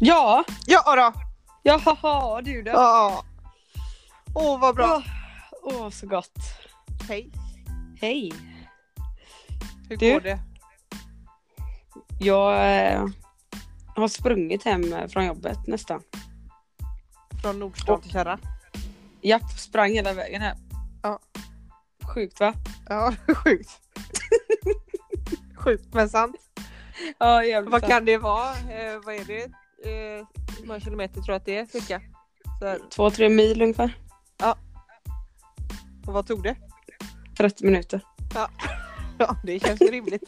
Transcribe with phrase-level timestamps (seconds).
[0.00, 1.12] Ja, Ja då.
[1.62, 2.70] jaha du då.
[2.70, 3.24] Ja.
[4.34, 5.02] Åh vad bra.
[5.62, 6.34] Åh, åh, så gott.
[7.08, 7.30] Hej.
[8.00, 8.32] Hej.
[9.88, 10.12] Hur Du?
[10.12, 10.38] går det?
[12.20, 13.06] Jag eh,
[13.96, 16.00] har sprungit hem från jobbet nästan.
[17.42, 18.38] Från Nordstan till Kärra?
[19.20, 20.56] Japp, sprang hela vägen här.
[21.02, 21.18] Ja.
[22.14, 22.54] Sjukt va?
[22.88, 23.70] Ja, sjukt.
[25.56, 26.36] sjukt men sant.
[27.18, 27.90] Ja, jävligt Vad sant.
[27.92, 28.50] kan det vara?
[28.50, 29.50] Eh, vad är det?
[29.84, 30.26] Eh,
[30.58, 32.00] hur många kilometer tror jag att det är cirka?
[32.60, 32.88] Så.
[32.90, 33.96] Två, tre mil ungefär.
[36.06, 36.56] Och vad tog det?
[37.38, 38.00] 30 minuter.
[39.18, 40.22] Ja, det känns rimligt.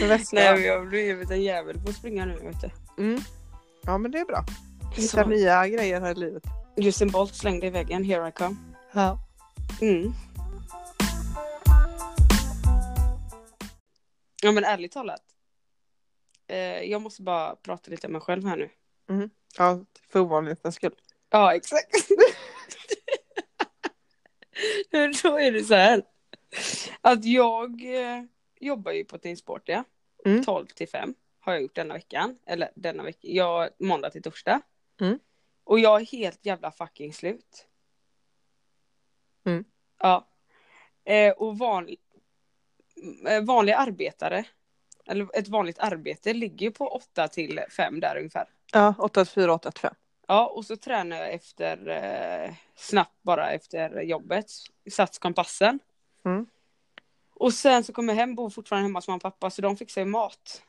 [0.08, 0.36] Väska.
[0.36, 2.70] Nej, jag har blivit en jävel på att springa nu vet du.
[3.02, 3.20] Mm.
[3.82, 4.44] Ja men det är bra.
[4.96, 6.42] Hitta nya grejer här i livet.
[6.76, 8.56] Usain Bolt slängde i väggen, here I come.
[8.92, 9.18] Ja.
[9.80, 10.12] Mm.
[14.42, 15.20] Ja men ärligt talat.
[16.50, 18.70] Eh, jag måste bara prata lite om mig själv här nu.
[19.58, 20.94] Ja, för ovanlighetens skull.
[21.30, 22.08] Ja exakt.
[25.22, 26.02] Då är det så här.
[27.00, 28.24] Att jag eh,
[28.60, 29.84] jobbar ju på Team Sport ja.
[30.24, 30.44] Mm.
[30.44, 32.38] 12 till 5 har jag gjort denna veckan.
[32.46, 33.28] Eller denna vecka.
[33.28, 34.60] Jag, måndag till torsdag.
[35.00, 35.18] Mm.
[35.64, 37.66] Och jag är helt jävla fucking slut.
[39.46, 39.64] Mm.
[39.98, 40.28] Ja.
[41.04, 41.88] Eh, och van,
[43.26, 44.44] eh, vanliga arbetare.
[45.06, 48.44] Eller ett vanligt arbete ligger ju på 8 till 5 där ungefär.
[48.72, 49.94] Ja, 884, 885.
[50.28, 54.46] Ja, och så tränar jag efter eh, snabbt bara efter jobbet.
[54.90, 55.78] Sats kompassen.
[56.24, 56.46] Mm.
[57.34, 59.76] Och sen så kommer jag hem, bor fortfarande hemma hos mamma och pappa så de
[59.76, 60.62] fixar ju mat.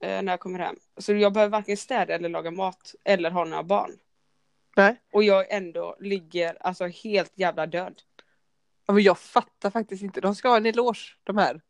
[0.00, 0.76] Eh, när jag kommer hem.
[0.96, 3.90] Så jag behöver varken städa eller laga mat eller ha några barn.
[4.76, 5.00] Nej.
[5.12, 8.02] Och jag ändå ligger alltså helt jävla död.
[8.86, 10.20] Ja, men jag fattar faktiskt inte.
[10.20, 11.60] De ska ha en eloge, de här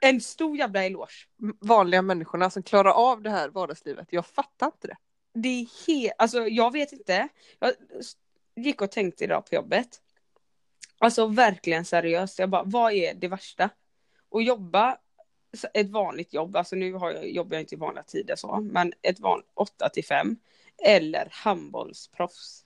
[0.00, 1.26] En stor jävla eloge.
[1.60, 4.08] vanliga människorna som klarar av det här vardagslivet.
[4.10, 4.96] Jag fattar inte det.
[5.34, 7.28] Det är helt, alltså jag vet inte.
[7.58, 7.72] Jag
[8.56, 10.00] gick och tänkte idag på jobbet.
[10.98, 12.38] Alltså verkligen seriöst.
[12.38, 13.70] Jag bara, vad är det värsta?
[14.30, 14.98] Att jobba
[15.74, 18.92] ett vanligt jobb, alltså nu har jag, jobbar jag inte i vanliga tider så, men
[19.02, 20.36] ett vanligt 8 till 5.
[20.84, 22.64] Eller handbollsproffs.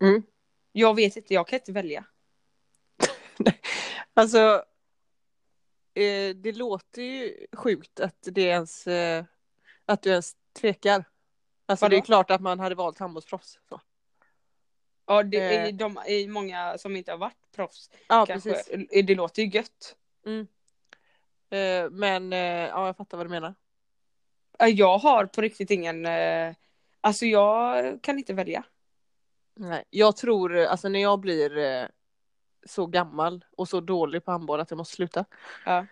[0.00, 0.22] Mm.
[0.72, 2.04] Jag vet inte, jag kan inte välja.
[4.14, 4.64] Alltså,
[5.94, 9.24] eh, det låter ju sjukt att det ens, eh,
[9.86, 11.04] att du ens tvekar.
[11.66, 12.04] Alltså det är Vadå?
[12.06, 13.58] klart att man hade valt handbollsproffs.
[13.68, 13.80] Så.
[15.06, 15.72] Ja, det är, Eh.
[15.74, 17.90] de, är många som inte har varit proffs.
[18.08, 18.88] Ja, kanske, precis.
[19.06, 19.96] Det låter ju gött.
[21.50, 22.38] Eh, men eh,
[22.68, 23.54] ja, jag fattar vad du menar.
[24.58, 26.54] Ja, Jag har på riktigt ingen, eh,
[27.00, 28.64] alltså jag kan inte välja.
[29.54, 31.86] Nej, jag tror, eh, alltså när jag blir eh,
[32.66, 35.24] så gammal och så dålig på handboll att jag måste sluta.
[35.64, 35.86] Ja.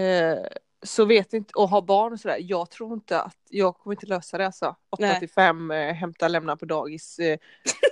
[0.00, 0.38] Eh,
[0.84, 4.06] så vet inte, och ha barn och sådär, jag tror inte att, jag kommer inte
[4.06, 4.76] lösa det alltså.
[4.90, 5.18] 8 Nej.
[5.18, 7.38] till 5, eh, hämta, lämna på dagis, eh,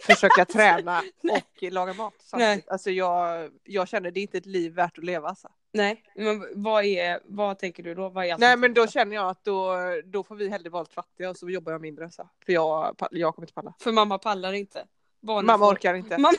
[0.06, 2.68] försöka träna och eh, laga mat samtidigt.
[2.68, 5.48] Alltså jag, jag känner det är inte ett liv värt att leva alltså.
[5.72, 8.08] Nej, men vad är, vad tänker du då?
[8.08, 9.74] Vad är Nej men då känner jag att då,
[10.04, 12.28] då får vi hellre vara fattiga och så jobbar jag mindre så.
[12.46, 13.74] För jag, jag kommer inte palla.
[13.80, 14.84] För mamma pallar inte.
[15.20, 16.18] Barnen Mamma får- orkar inte.
[16.18, 16.36] Mamma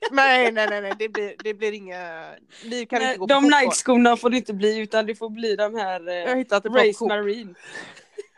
[0.10, 0.92] Nej nej nej, nej.
[0.98, 2.30] Det, blir, det blir inga,
[2.64, 3.44] vi kan Nej, inte gå på de.
[3.44, 6.68] Nike-skorna får det inte bli utan det får bli de här Jag eh, hittat det
[6.68, 7.04] Race.
[7.04, 7.54] Marine.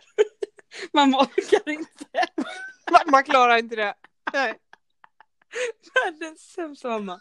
[0.92, 2.04] mamma orkar inte.
[3.10, 3.94] Man klarar inte det.
[4.32, 4.54] Nej.
[5.94, 7.20] Världens sämsta mamma.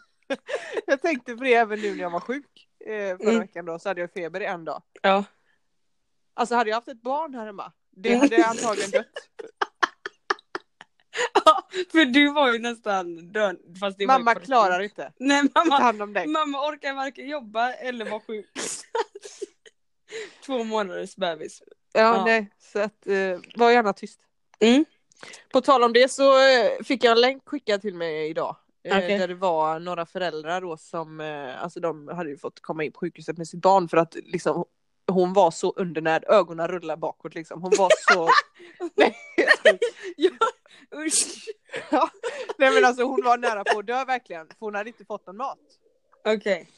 [0.86, 2.68] Jag tänkte på det även nu när jag var sjuk.
[2.86, 3.38] Eh, förra Mm.
[3.40, 4.82] veckan då så hade jag feber i en dag.
[5.02, 5.24] Ja.
[6.34, 7.72] Alltså hade jag haft ett barn här hemma.
[7.90, 9.06] Det hade jag antagligen dött.
[11.92, 13.56] För du var ju nästan död.
[13.80, 14.46] Fast det var Mamma riktigt.
[14.46, 15.12] klarar inte.
[15.18, 16.26] Nej Ta mamma, hand om dig.
[16.26, 18.46] mamma orkar varken jobba eller vara sjuk.
[20.46, 21.62] Två månaders bebis.
[21.92, 22.24] Ja, Ja.
[22.24, 22.50] nej.
[22.58, 24.20] Så att, eh, var gärna tyst.
[24.60, 24.84] Mm.
[25.52, 28.56] På tal om det så eh, fick jag en länk skickad till mig idag.
[28.84, 29.18] Eh, Okej.
[29.18, 32.92] Där det var några föräldrar då som, eh, alltså de hade ju fått komma in
[32.92, 34.64] på sjukhuset med sitt barn för att liksom
[35.10, 37.62] hon var så undernärd, ögonen rullade bakåt liksom.
[37.62, 38.28] Hon var så...
[38.94, 39.16] nej,
[40.16, 40.30] Ja,
[41.06, 41.48] usch.
[41.90, 42.10] ja.
[42.58, 44.46] nej men alltså hon var nära på att dö verkligen.
[44.46, 45.58] För hon hade inte fått någon mat.
[46.24, 46.68] Okej.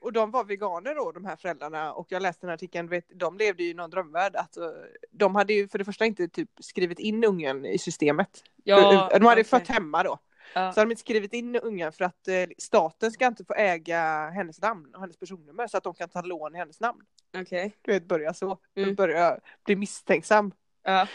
[0.00, 1.92] Och de var veganer då, de här föräldrarna.
[1.92, 4.36] Och jag läste den här artikeln, vet, de levde ju i någon drömvärld.
[4.36, 4.74] Alltså,
[5.10, 8.44] de hade ju för det första inte typ skrivit in ungen i systemet.
[8.64, 9.44] Ja, de hade okej.
[9.44, 10.18] fött hemma då.
[10.54, 10.72] Ja.
[10.72, 14.30] Så hade de inte skrivit in ungen för att eh, staten ska inte få äga
[14.30, 17.00] hennes namn och hennes personnummer så att de kan ta lån i hennes namn.
[17.36, 17.76] Okej.
[17.82, 18.58] Du vet, börja så.
[18.76, 18.94] Mm.
[18.94, 20.52] Börja bli misstänksam.
[20.82, 21.06] Ja.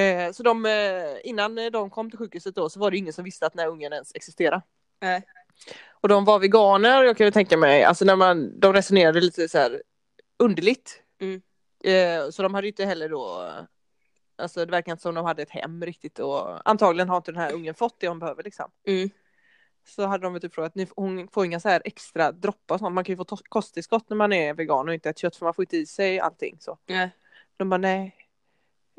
[0.00, 3.24] Eh, så de, eh, innan de kom till sjukhuset då så var det ingen som
[3.24, 4.62] visste att den här ungen ens existerade.
[5.00, 5.22] Nej.
[5.90, 9.58] Och de var veganer jag kunde tänka mig, alltså när man, de resonerade lite så
[9.58, 9.82] här
[10.38, 11.02] underligt.
[11.20, 11.42] Mm.
[11.84, 13.52] Eh, så de hade inte heller då
[14.38, 17.40] Alltså det verkar inte som de hade ett hem riktigt och antagligen har inte den
[17.40, 18.70] här ungen fått det hon behöver liksom.
[18.86, 19.10] Mm.
[19.86, 22.94] Så hade de typ frågat, hon får inga så här extra droppar och sånt.
[22.94, 25.54] Man kan ju få kosttillskott när man är vegan och inte äter kött för man
[25.54, 26.78] får inte i sig allting så.
[26.86, 27.10] Nej.
[27.56, 28.16] De bara nej.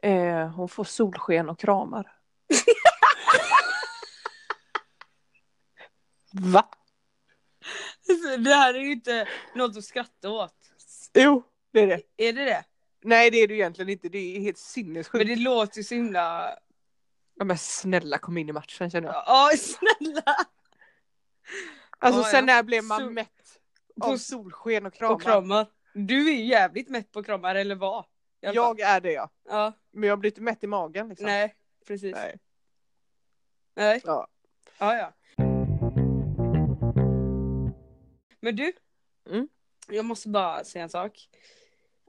[0.04, 2.12] Eh, hon får solsken och kramar.
[6.32, 6.70] Va?
[8.38, 10.56] Det här är ju inte något att skratta åt.
[11.14, 12.02] Jo, det är det.
[12.18, 12.64] Är det det?
[13.02, 15.14] Nej det är ju egentligen inte, det är helt sinnessjukt.
[15.14, 16.58] Men det låter ju så himla...
[17.36, 19.24] Ja, men snälla kom in i matchen känner jag.
[19.26, 20.36] Ja, snälla!
[22.00, 22.56] Alltså Ja, sen ja.
[22.56, 23.60] när blev man Sol- mätt
[24.02, 25.16] På av solsken och kramar?
[25.16, 25.68] Och kramar.
[25.94, 28.56] Du är ju jävligt mätt på kramar, eller alla fall.
[28.56, 29.30] Jag är det ja.
[29.50, 31.26] Ja, Men jag blir inte mätt i magen liksom.
[31.26, 31.56] nej,
[31.88, 32.16] precis.
[32.16, 32.40] Nej.
[33.76, 34.02] Nej.
[34.04, 34.28] Ja.
[34.78, 35.14] Ja, ja.
[38.42, 38.74] Men du.
[39.30, 39.48] Mm.
[39.88, 41.30] Jag måste bara säga en sak.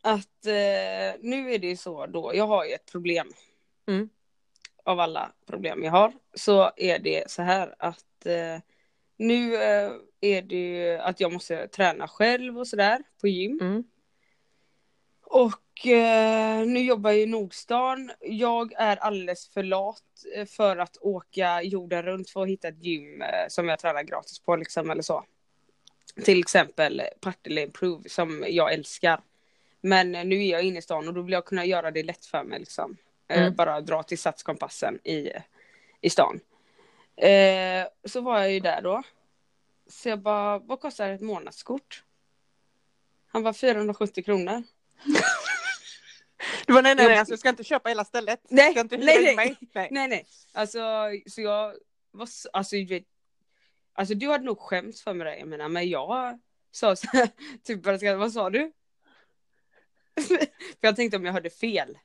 [0.03, 3.33] Att eh, nu är det ju så då, jag har ju ett problem.
[3.89, 4.09] Mm.
[4.85, 6.13] Av alla problem jag har.
[6.35, 8.59] Så är det så här att eh,
[9.17, 13.59] nu eh, är det ju att jag måste träna själv och sådär på gym.
[13.61, 13.85] Mm.
[15.23, 18.11] Och eh, nu jobbar jag i Nordstan.
[18.21, 20.03] Jag är alldeles för lat
[20.37, 24.03] eh, för att åka jorden runt för att hitta ett gym eh, som jag tränar
[24.03, 25.25] gratis på liksom eller så.
[26.25, 29.21] Till exempel Partille Improve som jag älskar.
[29.81, 32.27] Men nu är jag inne i stan och då vill jag kunna göra det lätt
[32.27, 32.97] för mig liksom.
[33.29, 33.55] Eh, Mm.
[33.55, 35.31] bara dra till Satskompassen i,
[36.01, 36.41] i stan.
[37.17, 39.03] Eh, så var jag ju där då.
[39.87, 42.05] Så jag bara, vad kostar ett månadskort?
[43.27, 44.63] Han var 470 kronor.
[46.67, 48.41] Du var nej nej nej, Jag- alltså, jag ska inte köpa hela stället.
[48.49, 49.37] Nej, nej, nej.
[49.37, 49.57] mig.
[49.75, 49.89] Nej.
[49.91, 50.79] Nej nej, alltså
[51.27, 51.75] så jag
[52.11, 53.05] var så, alltså du vet,
[53.93, 56.39] alltså du hade nog skämts för mig jag menar men jag
[56.71, 57.29] sa så här,
[57.63, 57.87] typ
[58.19, 58.73] vad sa du?
[60.29, 60.47] för
[60.81, 61.99] jag tänkte om jag hörde fel.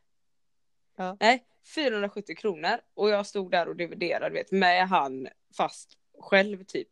[0.95, 1.17] Ja.
[1.19, 6.89] Nej, 470 kronor och jag stod där och dividerade vet med han fast själv typ.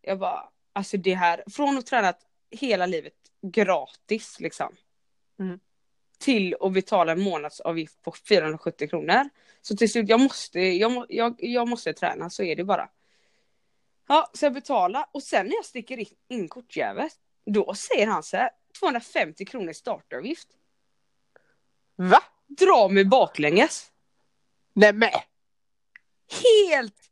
[0.00, 4.76] Jag bara, alltså det här, från att tränat hela livet gratis liksom.
[5.38, 5.60] Mm.
[6.18, 9.28] Till att betala en månadsavgift på 470 kronor.
[9.60, 12.90] Så till slut, jag måste, jag, jag, jag måste träna, så är det bara.
[14.08, 17.12] Ja, så jag betalar och sen när jag sticker in, in kortjävet,
[17.46, 20.48] då säger han så här, 250 kronor startavgift.
[21.96, 22.22] Va?
[22.46, 23.92] Dra mig baklänges.
[24.72, 25.10] Nej men.
[26.42, 27.10] Helt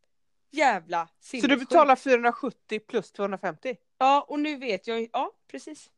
[0.51, 3.77] jävla Så du betalar 470 plus 250?
[3.99, 5.91] Ja, och nu vet jag ja precis.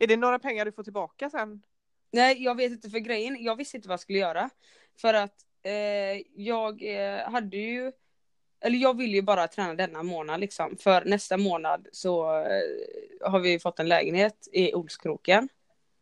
[0.00, 1.62] Är det några pengar du får tillbaka sen?
[2.10, 4.50] Nej, jag vet inte för grejen, jag visste inte vad jag skulle göra.
[5.00, 5.72] För att eh,
[6.34, 7.92] jag eh, hade ju,
[8.60, 10.76] eller jag vill ju bara träna denna månad liksom.
[10.76, 15.48] För nästa månad så eh, har vi fått en lägenhet i Olskroken.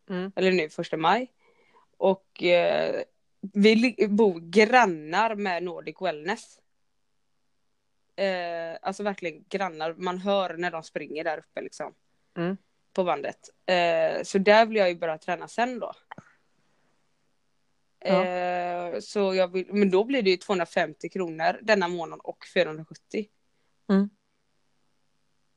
[0.09, 0.31] Mm.
[0.35, 1.31] Eller nu första maj.
[1.97, 3.01] Och eh,
[3.53, 6.59] vi bor grannar med Nordic Wellness.
[8.15, 11.93] Eh, alltså verkligen grannar, man hör när de springer där uppe liksom.
[12.37, 12.57] Mm.
[12.93, 13.39] På bandet.
[13.65, 15.93] Eh, så där vill jag ju börja träna sen då.
[18.05, 18.25] Ja.
[18.25, 23.27] Eh, så jag vill, men då blir det ju 250 kronor denna månad och 470.
[23.89, 24.09] Mm.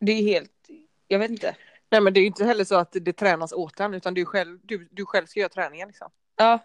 [0.00, 0.68] Det är helt,
[1.08, 1.56] jag vet inte.
[1.90, 4.24] Nej men det är ju inte heller så att det tränas åt en utan du
[4.24, 6.10] själv, du, du själv ska göra träningen liksom.
[6.36, 6.58] Ja.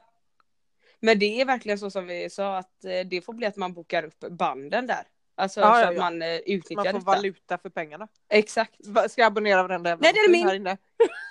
[1.00, 3.74] Men det är verkligen så som vi sa att eh, det får bli att man
[3.74, 5.08] bokar upp banden där.
[5.36, 6.01] Alltså Ja, så ja, att ja.
[6.01, 7.05] man eh, utnyttjar Man får detta.
[7.05, 8.08] valuta för pengarna.
[8.29, 8.86] Exakt.
[8.86, 10.48] Ska jag abonnera varenda jävla Nej, det är min.
[10.48, 10.69] här inne?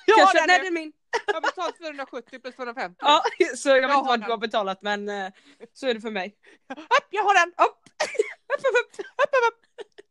[0.07, 0.63] Har köper, den nej, nu.
[0.63, 0.93] det är min.
[1.27, 2.97] Jag har betalt 470 plus 250.
[3.01, 3.23] Ja,
[3.57, 4.31] så jag vet Jag inte har vad du den.
[4.31, 5.33] har betalat men eh,
[5.73, 6.37] så är det för mig.
[6.73, 7.49] Upp, jag har den!
[7.49, 7.59] Upp!
[8.59, 10.07] Upp, upp, upp, upp, upp.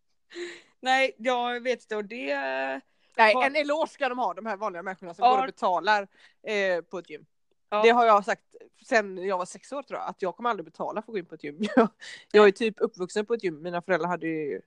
[0.79, 2.35] Nej, jag vet inte och det...
[3.17, 5.31] Nej, Har- en eloge ska de ha, de här vanliga människorna som Ja.
[5.31, 6.07] går och betalar
[6.47, 7.25] eh, på ett gym.
[7.69, 7.81] Ja.
[7.83, 8.43] Det har jag sagt
[8.85, 11.17] sen jag var sex år tror jag, att jag kommer aldrig betala för att gå
[11.17, 11.57] in på ett gym.
[11.75, 11.87] Jag,
[12.31, 14.61] jag är typ uppvuxen på ett gym, mina föräldrar hade ju,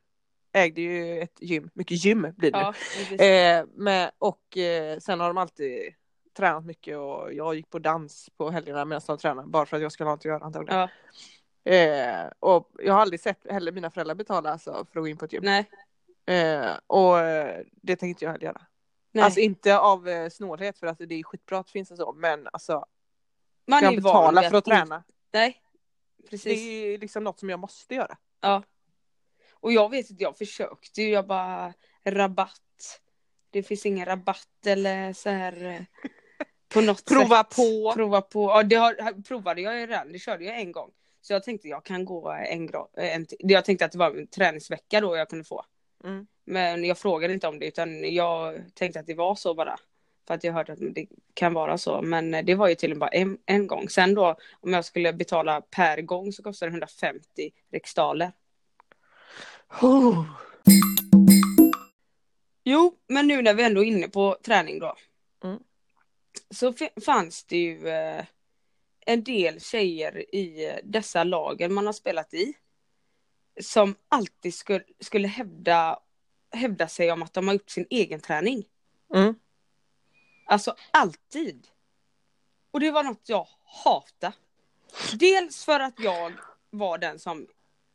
[0.53, 2.65] ägde ju ett gym, mycket gym blir det nu.
[2.65, 3.21] Ja, precis.
[3.21, 5.95] Eh, med, och eh, sen har de alltid
[6.35, 9.83] tränat mycket och jag gick på dans på helgerna medan de tränade bara för att
[9.83, 10.79] jag skulle ha något att göra antagligen.
[10.79, 10.89] Ja.
[11.73, 15.17] Eh, och jag har aldrig sett heller mina föräldrar betala alltså, för att gå in
[15.17, 15.43] på ett gym.
[15.45, 15.71] Nej,
[16.27, 18.63] Eh, och eh, det tänkte inte jag heller göra.
[19.13, 19.25] nej.
[19.25, 22.13] Alltså inte av eh, snålhet för att det är skitbra att det finns en så
[22.13, 22.87] men alltså
[23.67, 25.03] man ska jag betala för att träna?
[25.33, 25.63] Nej,
[26.17, 26.61] Det precis.
[26.61, 28.17] är liksom något som jag måste göra.
[28.41, 28.63] Ja.
[29.53, 31.73] Och jag vet inte, jag försökte ju, jag bara
[32.05, 33.01] rabatt.
[33.51, 35.81] Det finns ingen rabatt eller så här eh,
[36.69, 37.57] på något Prova sätt.
[37.57, 37.93] på.
[37.97, 38.43] Prova på.
[38.51, 40.91] Ja, det har, provade jag ju redan, det körde jag en gång.
[41.21, 44.11] Så jag tänkte jag kan gå en, gra- en till- Jag tänkte att det var
[44.11, 45.65] en träningsvecka då jag kunde få.
[46.05, 46.27] Mm.
[46.45, 49.77] Men jag frågade inte om det utan jag tänkte att det var så bara.
[50.27, 52.03] För att jag hört att det kan vara så.
[52.03, 53.89] Men eh, det var ju tydligen bara en, en gång.
[53.89, 58.33] Sen då om jag skulle betala per gång så kostar det 150 riksdaler.
[59.83, 60.25] Oh.
[62.65, 64.95] Jo, men nu när vi ändå är inne på träning då.
[65.45, 65.59] Mm.
[66.51, 66.75] Så
[67.05, 68.25] fanns det ju eh,
[69.07, 72.55] en del tjejer i dessa lagen man har spelat i.
[73.61, 75.99] Som alltid skulle, skulle hävda,
[76.53, 78.65] hävda sig om att de har gjort sin egen träning.
[79.15, 79.35] Mm.
[80.47, 81.67] Alltså alltid.
[82.71, 84.37] Och det var något jag hatade.
[85.13, 86.33] Dels för att jag
[86.71, 87.47] var den som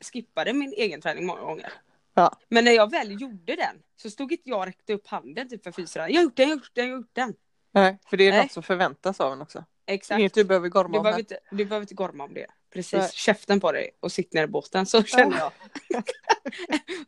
[0.02, 1.74] skippade min egen träning många gånger.
[2.14, 2.36] Ja.
[2.50, 5.64] Men när jag väl gjorde den så stod inte jag och räckte upp handen typ
[5.64, 6.10] för fysra.
[6.10, 7.36] Jag har gjort den, jag har gjort den, jag har gjort den.
[7.72, 8.42] Nej, för det är Nej.
[8.42, 9.66] något som förväntas av en också.
[9.86, 10.20] Exakt.
[10.20, 11.04] Inget du behöver gorma Du om.
[11.04, 12.48] behöver, inte, du behöver inte gorma om det.
[12.74, 13.10] Precis, Nej.
[13.14, 14.86] käften på dig och sitt ner i båten.
[14.86, 15.52] Så kände jag.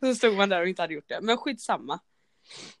[0.00, 1.20] så stod man där och inte hade gjort det.
[1.22, 2.00] Men skitsamma.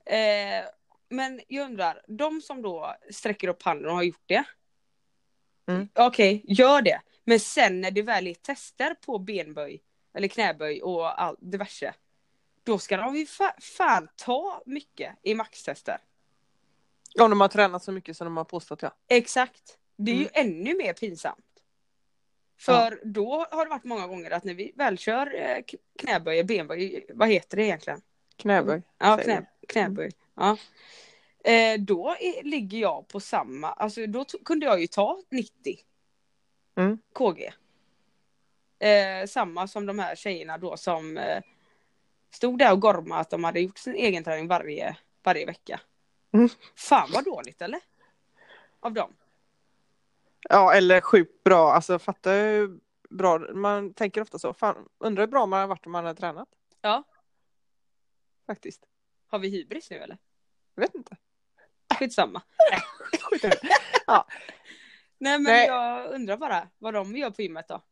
[0.06, 0.64] Eh,
[1.08, 4.44] men jag undrar, de som då sträcker upp handen och har gjort det.
[5.68, 5.88] Mm.
[5.94, 7.00] Okej, gör det.
[7.24, 9.82] Men sen när det väl är tester på benböj
[10.14, 11.94] eller knäböj och allt diverse.
[12.62, 15.98] Då ska de ju fa- fan ta mycket i maxtester.
[17.20, 18.94] Om de har tränat så mycket som de har påstått ja.
[19.08, 19.78] Exakt.
[19.96, 20.50] Det är ju Mm.
[20.50, 21.44] ännu mer pinsamt.
[22.58, 25.58] För då har det varit många gånger att när vi väl kör eh,
[25.98, 28.00] knäböj, benböj, vad heter det egentligen?
[28.36, 28.82] Knäböj.
[28.98, 30.10] Ja, knä, knäböj.
[30.34, 30.56] Ja.
[31.44, 35.78] Eh, då är, ligger jag på samma, alltså då kunde jag ju ta 90
[36.76, 36.98] Mm.
[37.14, 37.52] kg.
[38.88, 41.42] Eh, samma som de här tjejerna då som eh,
[42.34, 45.80] stod där och gormade att de hade gjort sin egen träning varje, varje vecka.
[46.32, 46.48] Mm.
[46.76, 47.80] Fan vad dåligt eller?
[48.80, 49.16] Av dem.
[50.48, 51.72] Ja, eller sjukt bra.
[51.72, 53.38] Alltså fatta hur bra.
[53.38, 54.54] Man tänker ofta så.
[54.54, 56.48] Fan, undrar hur bra man har varit om man har tränat.
[56.80, 57.02] Ja.
[58.46, 58.84] Faktiskt.
[59.26, 60.18] Har vi hybris nu eller?
[60.74, 61.16] Jag vet inte.
[61.98, 62.42] Skitsamma.
[63.42, 63.60] Det.
[65.18, 65.66] Nej men Nej.
[65.66, 67.82] jag undrar bara vad de gör på gymmet då.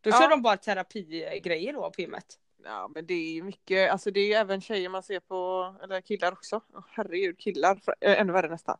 [0.00, 0.20] Då Ja.
[0.20, 2.38] kör de bara terapigrejer då på gymmet.
[2.66, 5.74] Ja men det är ju mycket, alltså det är ju även tjejer man ser på,
[5.82, 6.60] eller killar också.
[6.74, 8.76] Åh, herregud, killar, äh, ännu värre nästan.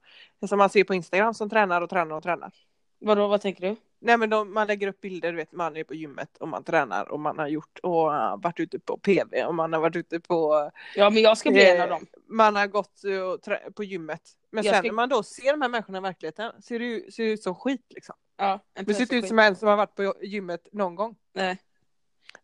[0.49, 2.53] Som man ser på Instagram som tränar och tränar och tränar.
[2.99, 3.77] Vadå, vad tänker du?
[3.99, 6.65] Nej men de, man lägger upp bilder, du vet man är på gymmet och man
[6.65, 9.97] tränar och man har gjort och uh, varit ute på PV och man har varit
[9.97, 12.07] ute på, Ja men jag ska bli en Eh, av dem.
[12.29, 14.23] man har gått uh, på gymmet.
[14.51, 16.85] Men Jag sen ska- när man då ser de här människorna i verkligheten ser det
[16.85, 18.15] ju ser det ut som skit liksom.
[18.37, 21.17] Ja, en Det ser inte ut som en som har varit på gymmet någon gång.
[21.33, 21.59] Nej.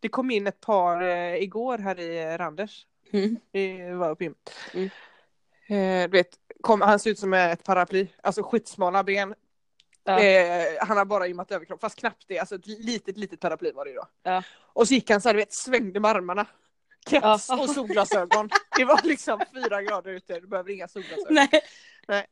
[0.01, 2.87] Det kom in ett par eh, igår här i Randers.
[3.13, 3.15] skit.
[3.25, 3.37] Mm.
[3.53, 4.51] Vi var gymmet.
[4.75, 4.91] Mm.
[5.69, 6.29] Eh, du vet,
[6.61, 8.07] kom, han ser ut som ett paraply.
[8.23, 9.35] Alltså skitsmala ben.
[10.05, 10.21] Ja.
[10.21, 12.39] Eh, han har bara gymmat överkropp, fast knappt det.
[12.39, 14.07] Alltså ett litet, litet paraply var det ju då.
[14.23, 14.43] Ja.
[14.73, 16.47] Och så gick han så här, du vet, svängde med armarna.
[17.09, 17.63] Keps Ja.
[17.63, 18.51] och solglasögon.
[18.77, 21.49] Det var liksom fyra grader ute, du behöver inga solglasögon.
[22.09, 22.31] Nej.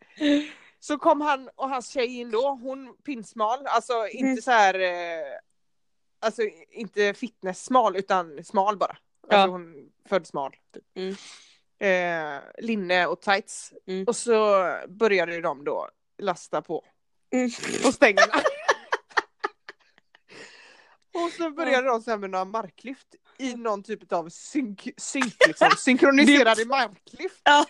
[0.81, 4.37] Så kom han och hans tjej in då, hon pinsmal, alltså inte Mm.
[4.43, 5.38] så här eh,
[6.21, 8.97] Alltså inte fitness-smal utan smal bara.
[9.23, 9.47] Alltså Ja.
[9.47, 10.57] hon född smal.
[10.75, 10.85] Typ.
[10.97, 11.15] Mm.
[11.83, 13.73] Eh, linne och tights.
[13.87, 14.05] Mm.
[14.05, 16.85] Och så började de då lasta på,
[17.33, 17.50] Mm.
[17.85, 18.33] på stängerna.
[21.15, 23.09] och så började de sen med några marklyft
[23.39, 27.41] i någon typ av synk, synk liksom, synkroniserade marklyft.
[27.45, 27.67] Ja.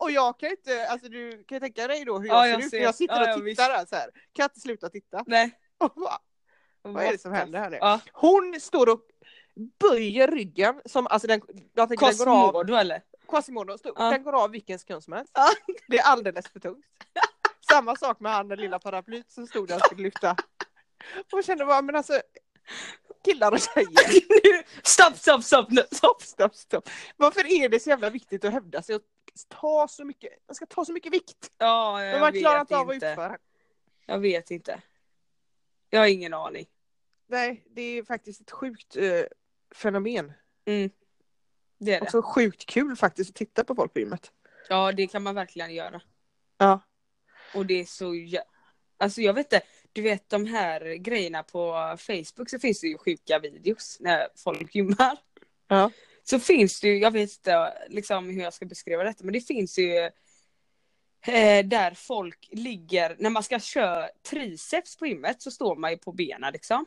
[0.00, 2.60] Och jag kan inte, alltså du kan ju tänka dig då hur Ja, jag jag
[2.60, 2.78] ser ut ser.
[2.78, 4.10] när jag sitter Ja, ja, och tittar där så här.
[4.12, 5.24] Kan jag inte sluta titta.
[5.26, 5.58] Nej.
[5.78, 6.18] Och bara,
[6.92, 7.76] vad är det som händer här nu?
[7.80, 8.00] Ja.
[8.12, 9.00] Hon står och
[9.80, 11.40] böjer ryggen som, alltså den,
[11.74, 13.02] jag tänker den går av, Quasimodo eller?
[13.28, 14.10] Quasimodo, stod, Ja.
[14.10, 15.32] den går av vilken sekund som helst.
[15.34, 15.48] Ja.
[15.88, 16.84] Det är alldeles för tungt.
[17.70, 20.30] Samma sak med han den lilla paraplyt som stod där och skulle lyfta.
[21.32, 22.20] Och jag kände bara, men alltså
[23.24, 25.68] killar och tjejer, stopp, stopp, stopp!
[25.94, 26.22] Stopp!
[26.22, 26.88] stopp, stopp.
[27.16, 29.02] Varför är det så jävla viktigt att hävda sig och
[29.48, 31.50] ta så mycket, man ska ta så mycket vikt.
[31.58, 33.38] Ja, Men jag man vet klarar inte av att utföra.
[34.06, 34.80] Jag vet inte.
[35.90, 36.66] Jag har ingen aning.
[37.26, 39.22] Nej, det är faktiskt ett sjukt eh,
[39.74, 40.32] fenomen.
[40.64, 40.90] Mm.
[41.78, 42.06] Det är det.
[42.06, 44.32] Också sjukt kul faktiskt att titta på folk på gymmet.
[44.68, 46.00] Ja, det kan man verkligen göra.
[46.58, 46.80] Ja.
[47.54, 48.42] Och det är så jä-
[48.98, 52.98] Alltså jag vet inte, du vet de här grejerna på Facebook så finns det ju
[52.98, 55.18] sjuka videos när folk gymmar.
[55.68, 55.90] Ja.
[56.22, 59.40] Så finns det ju, jag vet inte liksom hur jag ska beskriva detta, men det
[59.40, 59.96] finns ju
[61.26, 65.96] eh, där folk ligger, när man ska köra triceps på gymmet så står man ju
[65.98, 66.86] på benen liksom.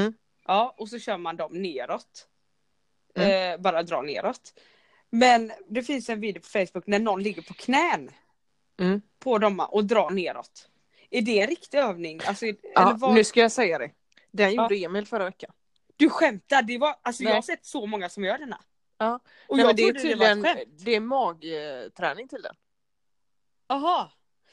[0.00, 0.14] Mm.
[0.46, 2.28] Ja, och så kör man dem neråt.
[3.14, 3.52] Mm.
[3.54, 4.54] Eh, bara dra neråt.
[5.10, 8.10] Men det finns en video på Facebook när någon ligger på knän
[8.80, 9.00] Mm.
[9.18, 10.68] på dem och drar neråt.
[11.10, 12.20] Är det en riktig övning?
[12.26, 13.14] Alltså, Ja, vad...
[13.14, 13.90] nu ska jag säga det.
[14.30, 14.62] Den Ja.
[14.62, 15.52] gjorde Emil förra veckan.
[15.96, 16.62] Du skämtar?
[16.62, 16.96] Det var...
[17.02, 18.60] alltså, jag har sett så många som gör denna.
[18.98, 19.20] Ja.
[19.48, 20.60] Och Nej, jag det är det var tydligen skämt.
[20.84, 22.54] det är magträning till den.
[23.68, 24.10] Jaha.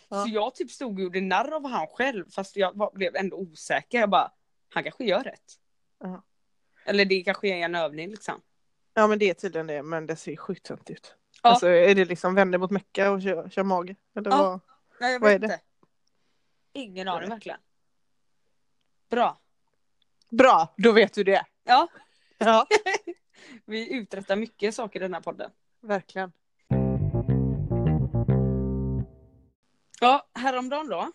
[0.09, 0.23] Ja.
[0.25, 3.38] Så jag typ stod och gjorde narr av han själv fast jag var, blev ändå
[3.38, 4.00] osäker.
[4.00, 4.31] Jag bara,
[4.74, 5.53] han kanske gör rätt.
[6.00, 6.24] Ja.
[6.86, 8.42] Eller det kanske är en övning liksom.
[8.94, 11.15] Ja men det är tydligen det, men det ser ju sjukt tönt ut.
[11.44, 11.50] Ja.
[11.50, 13.96] Alltså är det liksom vänder mot Mecka och kör, kör mage?
[14.15, 14.38] Eller Ja.
[14.38, 14.60] vad?
[15.00, 15.53] Nej jag Vad vet är det?
[15.53, 15.65] inte.
[16.74, 17.60] Ingen aning verkligen.
[19.10, 19.39] Bra.
[20.30, 21.46] Bra, då vet du det.
[21.63, 21.88] Ja,
[22.38, 22.68] Ja,
[23.65, 25.51] vi uträttar mycket saker i den här podden.
[25.82, 26.32] verkligen.
[30.01, 31.12] Ja, häromdagen då.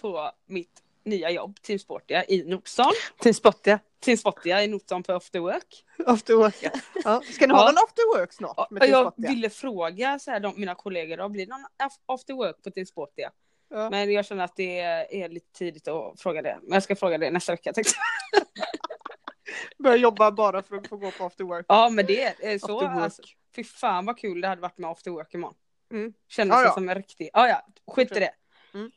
[0.00, 2.92] På mitt nya jobb, Team Sportia i Nordstan.
[3.20, 3.78] Till Spottia.
[4.00, 5.84] Team Sportia i Nordstan på After Work.
[6.06, 6.56] After work.
[7.04, 7.22] Ja.
[7.30, 7.66] Ska ni ha Ja.
[7.70, 8.54] någon after work snart?
[8.56, 11.64] Ja, Med Team jag ville fråga så här, de, mina kollegor, då, blir det någon
[11.78, 13.30] af- After Work på Team Sportia?
[13.70, 13.90] Ja.
[13.90, 16.58] Men jag känner att det är lite tidigt att fråga det.
[16.62, 17.72] Men jag ska fråga det nästa vecka.
[17.72, 17.92] tänkte
[18.32, 18.42] jag.
[19.78, 21.66] Börja jobba bara för att få gå på after work.
[21.68, 22.80] Ja men det är så.
[22.80, 23.22] Alltså,
[23.56, 25.54] fy fan vad kul det hade varit med After Work imorgon.
[25.90, 26.12] Mm.
[26.28, 26.72] Kändes Ja, det ja.
[26.74, 28.30] som en riktig, ja ja, skit i det.
[28.74, 28.90] Mm.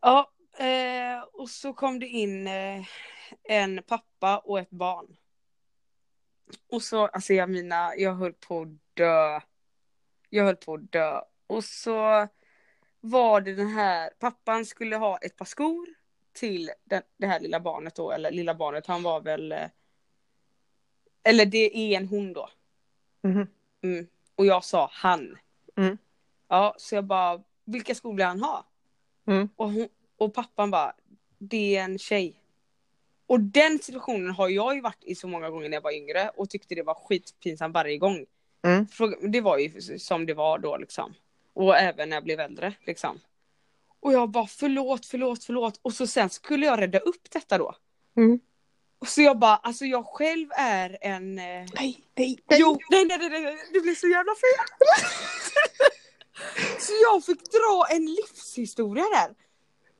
[0.00, 2.84] Ja, eh, och så kom det in eh,
[3.42, 5.16] en pappa och ett barn.
[6.70, 9.40] Och så, alltså jag mina, jag höll på att dö.
[10.30, 11.20] Jag höll på att dö.
[11.46, 12.28] Och så
[13.00, 15.86] var det den här, pappan skulle ha ett par skor
[16.32, 19.68] till den, det här lilla barnet då, eller lilla barnet, han var väl, eh,
[21.22, 22.50] eller det är en hon då.
[23.22, 23.46] Mhm.
[23.82, 24.06] Mm.
[24.34, 25.38] Och jag sa han.
[25.76, 25.98] Mm.
[26.48, 28.66] Ja, så jag bara, vilka skor vill han ha?
[29.26, 29.48] Mm.
[29.56, 30.92] Och, hon, och pappan bara,
[31.38, 32.42] det är en tjej.
[33.26, 36.30] Och den situationen har jag ju varit i så många gånger när jag var yngre
[36.36, 38.26] och tyckte det var skitpinsamt varje gång.
[38.62, 38.86] Mm.
[39.32, 41.14] Det var ju som det var då liksom.
[41.52, 43.20] Och även när jag blev äldre liksom.
[44.00, 45.78] Och jag bara förlåt, förlåt, förlåt.
[45.82, 47.74] Och så sen skulle jag rädda upp detta då.
[48.16, 48.40] Mm.
[48.98, 51.38] Och så jag bara, alltså jag själv är en...
[51.38, 51.44] Eh...
[51.44, 52.60] Nej, nej, nej.
[52.60, 54.88] Jo, nej, nej, nej, nej, det blir så jävla fel.
[56.80, 59.34] så jag fick dra en livshistoria där.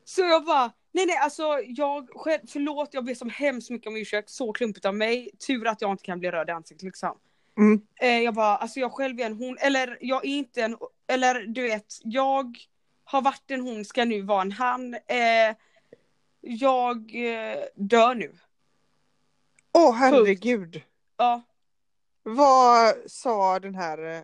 [0.08, 3.96] Så jag bara, nej nej alltså jag själv, förlåt jag ber så hemskt mycket om
[3.96, 5.30] ursäkt, så klumpigt av mig.
[5.46, 7.18] Tur att jag inte kan bli röd i ansiktet liksom.
[7.58, 7.80] Mm.
[8.00, 10.76] Eh, jag bara, alltså jag själv är en hon, eller jag är inte en,
[11.06, 12.58] eller du vet, jag
[13.04, 14.94] har varit en hon, ska nu vara en han.
[14.94, 15.56] Eh,
[16.40, 18.38] jag eh, dör nu.
[19.72, 20.82] Åh herregud.
[21.16, 21.42] Ja,
[22.22, 24.22] Vad sa den här eh,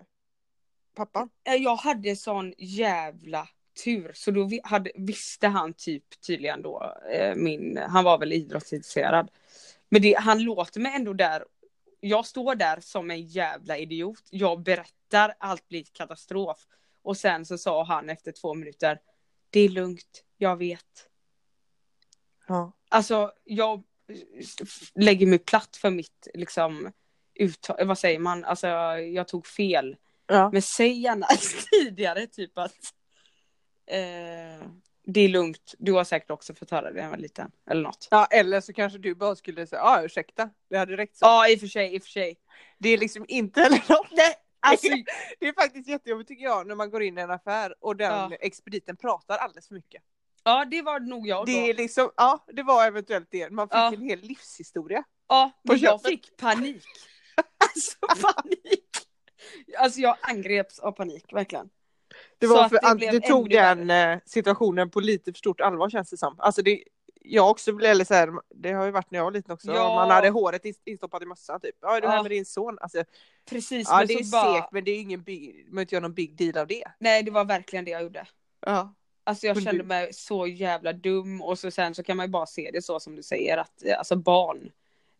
[0.94, 1.30] pappan?
[1.44, 3.48] Eh, Jag hade sån jävla
[3.84, 9.30] tur så då hade, visste han typ tydligen då, eh, min, han var väl idrottsintresserad.
[9.88, 11.44] Men det, han låter mig ändå där,
[12.00, 16.66] jag står där som en jävla idiot, jag berättar, allt blir katastrof.
[17.02, 19.00] Och sen så sa han efter två minuter,
[19.50, 21.08] det är lugnt, jag vet.
[22.48, 22.72] Ja.
[22.88, 23.82] Alltså jag
[24.94, 26.92] lägger mig platt för mitt liksom
[27.34, 29.96] uttal, vad säger man, alltså jag tog fel.
[30.26, 30.50] ja.
[30.52, 31.26] Men säg gärna
[31.70, 32.94] tidigare typ att
[33.92, 34.66] eh,
[35.04, 37.50] det är lugnt, du har säkert också fått höra det när jag var liten.
[37.70, 38.08] Eller något.
[38.10, 41.24] Ja, eller så kanske du bara skulle säga, ja ah, ursäkta, det hade räckt så.
[41.24, 42.36] Ja i och för sig, i och för sig.
[42.78, 44.06] Det är liksom inte heller något.
[44.10, 44.88] Nej, alltså,
[45.40, 48.12] Det är faktiskt jättejobbigt tycker jag när man går in i en affär och den
[48.30, 48.36] Ja.
[48.40, 50.02] expediten pratar alldeles för mycket.
[50.44, 51.44] ja det var nog jag då.
[51.52, 53.92] Det är liksom, ja det var eventuellt det, man fick Ja.
[53.94, 55.04] en hel livshistoria.
[55.28, 56.84] ja, men jag fick panik.
[57.58, 57.96] alltså
[58.32, 58.88] panik.
[59.78, 61.70] Alltså jag angreps av panik, verkligen.
[62.46, 66.10] Det var för det du tog den eh, situationen på lite för stort allvar känns
[66.10, 66.34] det som.
[66.38, 66.82] Alltså det,
[67.24, 69.72] jag också blev eller så här, det har ju varit när jag var liten också,
[69.72, 69.94] Ja.
[69.94, 71.74] man hade håret in- instoppat i mössan typ.
[71.80, 72.22] Ja är du här Ja.
[72.22, 72.78] med din son?
[72.80, 73.04] Alltså,
[73.50, 76.02] Precis, ja men det är bara, segt men det är ingen big, man inte göra
[76.02, 76.84] någon big deal av det.
[76.98, 78.26] nej det var verkligen det jag gjorde.
[78.66, 78.94] Ja.
[79.24, 82.26] Alltså jag Men kände du- mig så jävla dum och så sen så kan man
[82.26, 84.70] ju bara se det så som du säger att eh, alltså barn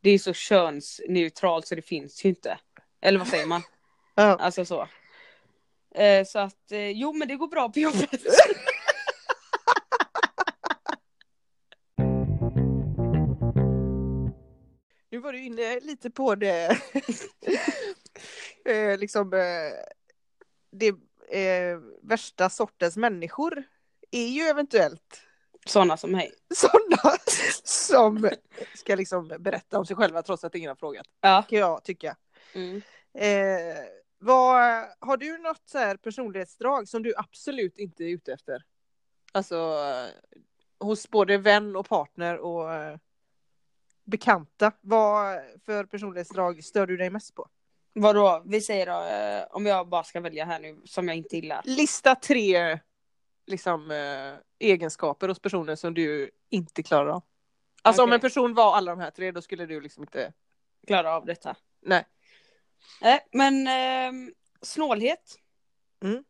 [0.01, 2.59] det är så könsneutralt så det finns ju inte.
[3.01, 3.63] Eller vad säger man?
[4.15, 4.23] Ja.
[4.23, 4.89] Alltså så.
[5.95, 8.11] Eh, så att eh, jo men det går bra på jobbet.
[15.11, 16.67] Nu var du inne lite på det,
[18.65, 19.73] eh, liksom eh,
[20.71, 20.89] det
[21.39, 23.65] eh, värsta sortens människor
[24.11, 25.23] är ju eventuellt
[25.67, 26.33] Sådana som mig.
[26.55, 27.17] sådana
[27.65, 28.31] som
[28.75, 31.07] ska liksom berätta om sig själva trots att ingen har frågat.
[31.21, 31.45] Ja.
[31.49, 32.17] Kan jag tycka.
[32.55, 32.83] Mm.
[33.15, 33.77] Eh,
[34.23, 38.63] vad, har du något så här personlighetsdrag som du absolut inte är ute efter?
[39.33, 39.77] Alltså
[40.81, 42.99] hos både vän och partner och eh,
[44.05, 44.73] bekanta.
[44.81, 47.49] Vad för personlighetsdrag stör du dig mest på?
[47.93, 51.37] Vadå, vi säger då eh, om jag bara ska välja här nu som jag inte
[51.37, 51.63] gillar.
[51.65, 52.79] Lista tre
[53.47, 57.23] liksom, eh, egenskaper hos personen som du inte klarar av.
[57.83, 58.15] Alltså om Okej.
[58.15, 60.33] en person var alla de här tre då skulle du liksom inte...
[60.87, 61.57] Klara av detta.
[61.81, 62.05] Nej.
[63.01, 65.39] Nej men ehm, snålhet.
[66.03, 66.25] Mm.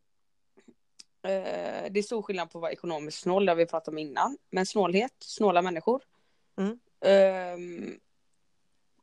[1.23, 3.99] Eh, det är stor skillnad på att vara ekonomiskt snål, det har vi pratat om
[3.99, 4.39] innan.
[4.51, 6.03] Men snålhet, snåla människor.
[6.59, 6.79] Mm.
[7.01, 8.01] Ehm,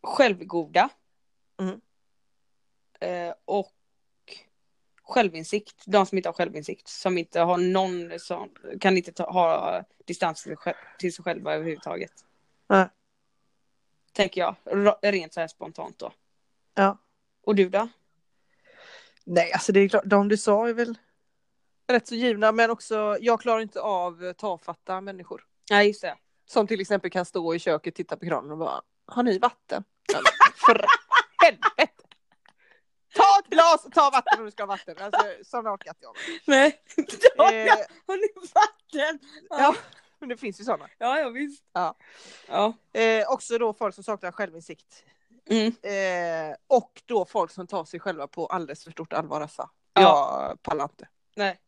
[0.02, 0.90] självgoda.
[1.60, 1.82] Mm.
[3.00, 3.74] Eh, och
[5.04, 5.84] självinsikt.
[5.86, 6.88] De som inte har självinsikt.
[6.88, 10.56] Som inte har någon som kan inte ta, ha distans till,
[11.00, 12.26] till sig själva överhuvudtaget.
[12.68, 12.88] Nej.
[14.14, 14.56] Tänker jag.
[15.02, 16.12] Rent så här spontant då.
[16.74, 16.98] Ja.
[17.46, 17.88] Och du då?
[19.26, 20.98] Nej, alltså det är klart, de du sa är väl
[21.88, 25.46] rätt så givna, men också jag klarar inte av tafatta människor.
[25.72, 26.16] Nej just det.
[26.46, 29.84] Som till exempel kan stå i köket, titta på kranen och bara, har ni vatten?
[30.14, 30.20] Ja,
[30.66, 30.86] För
[31.46, 32.04] helvete!
[33.16, 34.96] Ta ett glas och ta vatten om du ska ha vatten.
[35.00, 36.16] Alltså, sådana orkar inte jag.
[36.46, 36.82] Nej.
[37.40, 37.76] Eh,
[38.08, 39.20] Har ni vatten?
[39.50, 39.76] Ja,
[40.20, 40.90] men det finns ju sådana.
[40.98, 41.64] Ja, ja visst.
[41.74, 41.96] Ja.
[42.48, 42.74] Ja.
[42.94, 45.04] Eh, också då folk som saknar självinsikt.
[45.50, 45.68] Mm.
[45.82, 49.42] Eh, och då folk som tar sig själva på alldeles för stort allvar.
[49.42, 49.70] Alltså.
[49.94, 50.48] Ja.
[50.50, 51.08] Jag pallar inte.
[51.36, 51.60] Nej.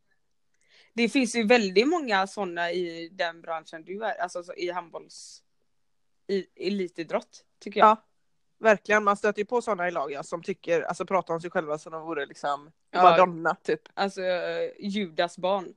[0.94, 5.44] Det finns ju väldigt många sådana i den branschen du är, alltså så i handbolls...
[6.28, 7.88] I elitidrott, tycker jag.
[7.88, 8.08] Ja.
[8.60, 11.52] Verkligen, man stöter ju på sådana i lag ja, som tycker, alltså pratar om sig
[11.52, 13.04] själva som de vore liksom Ja.
[13.04, 13.82] Madonna typ.
[13.94, 15.74] Alltså eh, Judas barn.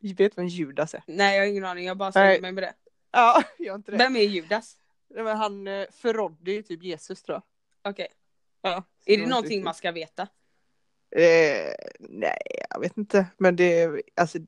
[0.16, 1.02] Vet vem Judas är?
[1.06, 2.74] Nej, jag har ingen aning, jag bara slänger mig med det.
[3.10, 3.96] Ja, jag inte det.
[3.96, 4.76] Vem är Judas?
[5.10, 7.34] Nej, men han eh, förrådde ju typ Jesus tror
[7.82, 7.90] jag.
[7.92, 8.08] Okej.
[8.62, 8.84] Ja.
[9.06, 10.22] Är var det någonting riktigt- man ska veta?
[11.16, 12.38] Eh, nej,
[12.70, 13.26] jag vet inte.
[13.38, 14.38] Men det är alltså,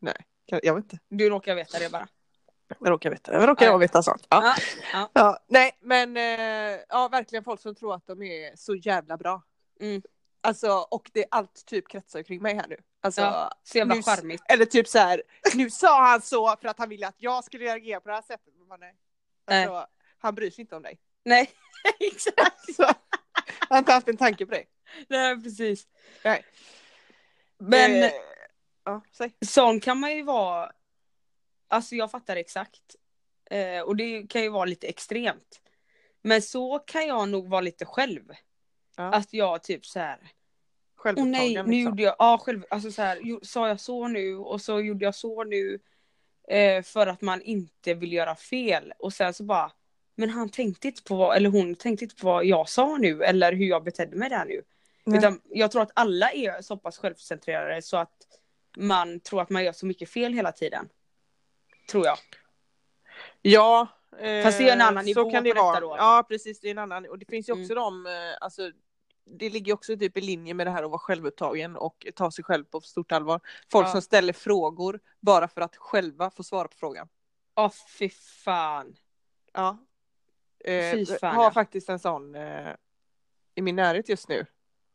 [0.00, 0.98] nej, jag vet inte.
[1.08, 2.08] Du råkar veta det bara.
[2.80, 3.38] Jag råkar veta det.
[3.38, 4.26] Jag råkar jag veta sånt.
[4.30, 4.42] Ja.
[4.44, 4.54] Ja,
[4.92, 5.10] ja.
[5.12, 9.42] Ja, nej, men eh, ja, verkligen folk som tror att de är så jävla bra.
[9.80, 10.02] Mm.
[10.40, 12.76] Alltså, och det allt typ kretsar kring mig här nu.
[13.00, 13.52] Alltså, Ja.
[13.62, 14.42] Så jävla nu- charmigt.
[14.48, 15.22] Eller typ så här,
[15.54, 18.22] nu sa han så för att han ville att jag skulle reagera på det här
[18.22, 18.54] sättet.
[18.68, 18.94] Men nej.
[19.46, 19.86] Alltså,
[20.18, 20.98] Han bryr sig inte om dig.
[21.24, 21.50] Nej,
[22.00, 22.74] exakt.
[22.74, 22.84] Så,
[23.44, 24.68] han har inte haft en tanke på dig.
[25.08, 25.88] Nej, precis.
[26.24, 26.44] Nej.
[27.58, 28.10] Men Eh,
[28.84, 29.02] ja,
[29.46, 30.72] sån kan man ju vara.
[31.68, 32.96] Alltså jag fattar exakt.
[33.50, 35.60] Eh, och det kan ju vara lite extremt.
[36.22, 38.22] Men så kan jag nog vara lite själv.
[38.96, 39.12] Ja.
[39.12, 40.32] Att jag typ så här.
[41.04, 41.72] Åh nej, nu liksom.
[41.72, 45.14] gjorde jag, ja själv, alltså så här, sa jag så nu och så gjorde jag
[45.14, 45.78] så nu.
[46.48, 48.92] Eh, för att man inte vill göra fel.
[48.98, 49.72] Och sen så bara,
[50.14, 53.22] men han tänkte inte på vad, eller hon tänkte inte på vad jag sa nu
[53.22, 54.62] eller hur jag betedde mig där nu.
[55.16, 58.12] Utan jag tror att alla är så pass självcentrerade så att
[58.76, 60.88] man tror att man gör så mycket fel hela tiden.
[61.90, 62.18] Tror jag.
[63.42, 63.86] Ja.
[64.20, 65.80] Eh, Fast det är en annan så nivå kan det på detta vara.
[65.80, 65.94] då.
[65.98, 67.06] Ja precis, det är en annan.
[67.06, 67.74] Och det finns ju också Mm.
[67.76, 68.70] de, eh, alltså
[69.26, 72.44] det ligger också typ i linje med det här att vara självupptagen och ta sig
[72.44, 73.40] själv på stort allvar.
[73.72, 73.92] Folk Ja.
[73.92, 77.08] som ställer frågor bara för att själva få svara på frågan.
[77.56, 78.08] Åh fy
[78.44, 78.96] fan.
[79.52, 79.78] Ja.
[80.64, 81.50] Eh, Fy fan, har ja.
[81.50, 82.68] faktiskt en sån eh,
[83.54, 84.46] i min närhet just nu.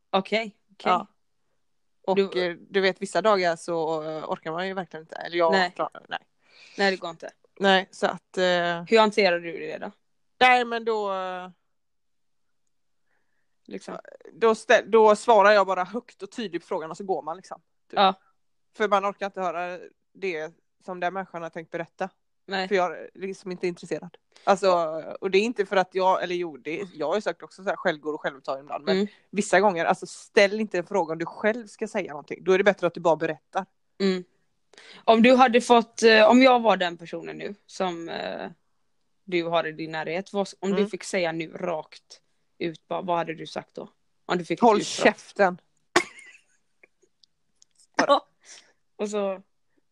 [0.09, 0.55] Okej.
[0.71, 0.91] okej.
[0.91, 1.07] Ja.
[2.07, 5.15] Och Du- du, du vet vissa dagar så eh, orkar man ju verkligen inte.
[5.15, 5.71] Eller jag Nej.
[5.75, 6.19] klarar nej.
[6.77, 7.31] Nej det går inte.
[7.59, 9.91] nej, så att eh, Hur hanterar du det då?
[10.39, 11.49] nej men då eh,
[13.71, 13.97] Liksom.
[14.33, 17.37] då, ställ, då svarar jag bara högt och tydligt på frågan och så går man
[17.37, 17.61] liksom.
[17.89, 17.99] Typ.
[17.99, 18.13] Ja.
[18.77, 19.79] För man orkar inte höra
[20.13, 20.53] det
[20.85, 22.09] som den människan har tänkt berätta.
[22.45, 22.67] Nej.
[22.67, 24.17] För jag är liksom inte intresserad.
[24.43, 24.71] Alltså,
[25.21, 27.63] och det är inte för att jag, eller jo, det, jag har ju sagt också
[27.63, 28.85] så här självgod och självupptagen ibland.
[28.85, 29.07] Men Mm.
[29.29, 32.43] vissa gånger, alltså ställ inte en fråga om du själv ska säga någonting.
[32.43, 33.65] Då är det bättre att du bara berättar.
[33.99, 34.23] Mm.
[35.03, 38.49] Om du hade fått, eh, om jag var den personen nu som eh,
[39.23, 40.89] du har i din närhet, vad, om du Mm.
[40.89, 42.20] fick säga nu rakt
[42.61, 43.89] ut, bara, vad hade du sagt då?
[44.25, 44.87] Om du fick Håll utbrott.
[45.05, 45.61] käften!
[48.95, 49.41] Och så,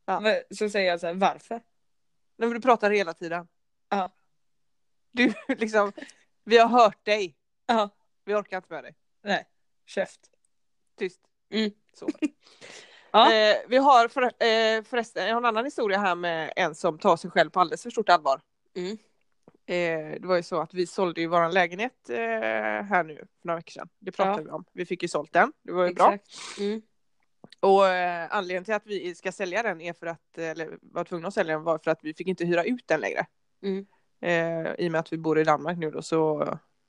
[0.05, 0.41] Ja.
[0.51, 1.55] så säger jag så här, varför?
[1.55, 3.47] Nej, men du pratar hela tiden.
[3.89, 4.11] Ja.
[5.11, 5.91] Du liksom,
[6.43, 7.35] vi har hört dig.
[7.65, 7.89] Ja.
[8.25, 8.95] Vi orkar inte med dig.
[9.23, 9.47] Nej,
[9.85, 10.19] käft.
[10.97, 11.21] Tyst.
[11.49, 11.71] Mm.
[11.93, 12.09] Så.
[13.11, 13.33] Ja.
[13.33, 16.99] Eh, vi har för, eh, förresten jag har en annan historia här med en som
[16.99, 18.41] tar sig själv på alldeles för stort allvar.
[18.75, 18.97] Mm.
[19.69, 22.17] Eh, det var ju så att vi sålde ju våran lägenhet eh,
[22.83, 23.89] här nu för några veckor sedan.
[23.99, 24.43] Det pratade Ja.
[24.43, 24.65] vi om.
[24.73, 25.53] Vi fick ju sålt den.
[25.63, 26.13] Det var ju bra.
[26.13, 26.59] Exakt.
[26.59, 26.81] Mm.
[27.59, 31.27] Och eh, anledningen till att vi ska sälja den är för att, eller var tvungna
[31.27, 33.25] att sälja den var för att vi fick inte hyra ut den längre.
[33.63, 33.85] Mm.
[34.21, 36.47] Eh, I och med att vi bor i Danmark nu då så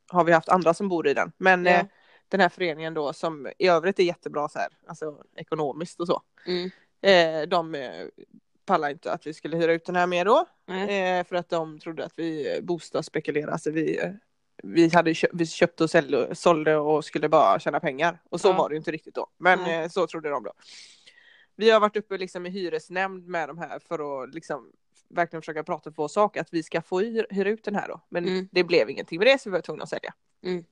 [0.08, 1.32] har vi haft andra som bor i den.
[1.38, 1.72] Men Ja.
[1.72, 1.86] eh,
[2.28, 6.22] den här föreningen då som i övrigt är jättebra så här, alltså ekonomiskt och så.
[6.46, 6.70] Mm.
[7.48, 7.74] De
[8.70, 10.38] pallar inte att vi skulle hyra ut den här mer då.
[10.74, 13.52] Eh, för att de trodde att vi eh, bostadsspekulerade.
[13.52, 14.10] Alltså vi, eh,
[14.62, 18.22] vi, hade köpt, vi köpte och sålde, sålde och skulle bara tjäna pengar.
[18.30, 18.52] Och så Ja.
[18.52, 19.26] var det inte riktigt då.
[19.38, 20.52] Men eh, så trodde de då.
[21.56, 24.72] Vi har varit uppe liksom i hyresnämnd med de här för att liksom
[25.08, 26.36] verkligen försöka prata för vår sak.
[26.36, 28.00] Att vi ska få hyra, hyra ut den här då.
[28.08, 28.48] Men Mm.
[28.52, 30.14] det blev ingenting med det så vi var tvungna att sälja.
[30.44, 30.64] Mm.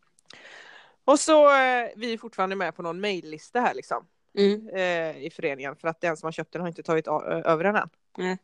[1.05, 4.07] Och så eh, vi är fortfarande med på någon mejllista här liksom.
[4.39, 4.69] Mm.
[4.69, 7.09] eh, i föreningen för att den som har köpt den har inte tagit
[7.45, 7.89] över den än.
[8.17, 8.39] Nej.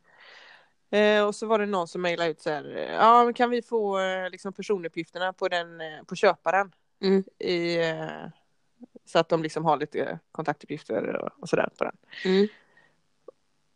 [0.89, 3.49] Eh, och så var det någon som mejlade ut så här, eh, ja men kan
[3.49, 7.23] vi få eh, liksom personuppgifterna på, den, eh, på köparen Mm.
[7.39, 7.77] i,
[9.05, 11.97] så att de liksom har lite kontaktuppgifter och, och sådär på den.
[12.25, 12.47] Mm.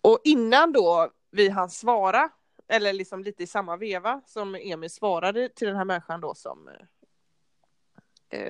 [0.01, 2.29] Och innan då vi hann svara,
[2.67, 6.69] eller liksom lite i samma veva som Emil svarade till den här människan då som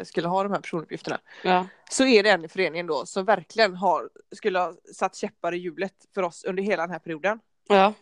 [0.04, 1.20] skulle ha de här personuppgifterna.
[1.44, 1.68] Ja.
[1.90, 5.58] Så är det en i föreningen då som verkligen har, skulle ha satt käppar i
[5.58, 7.40] hjulet för oss under hela den här perioden.
[7.68, 7.94] Ja.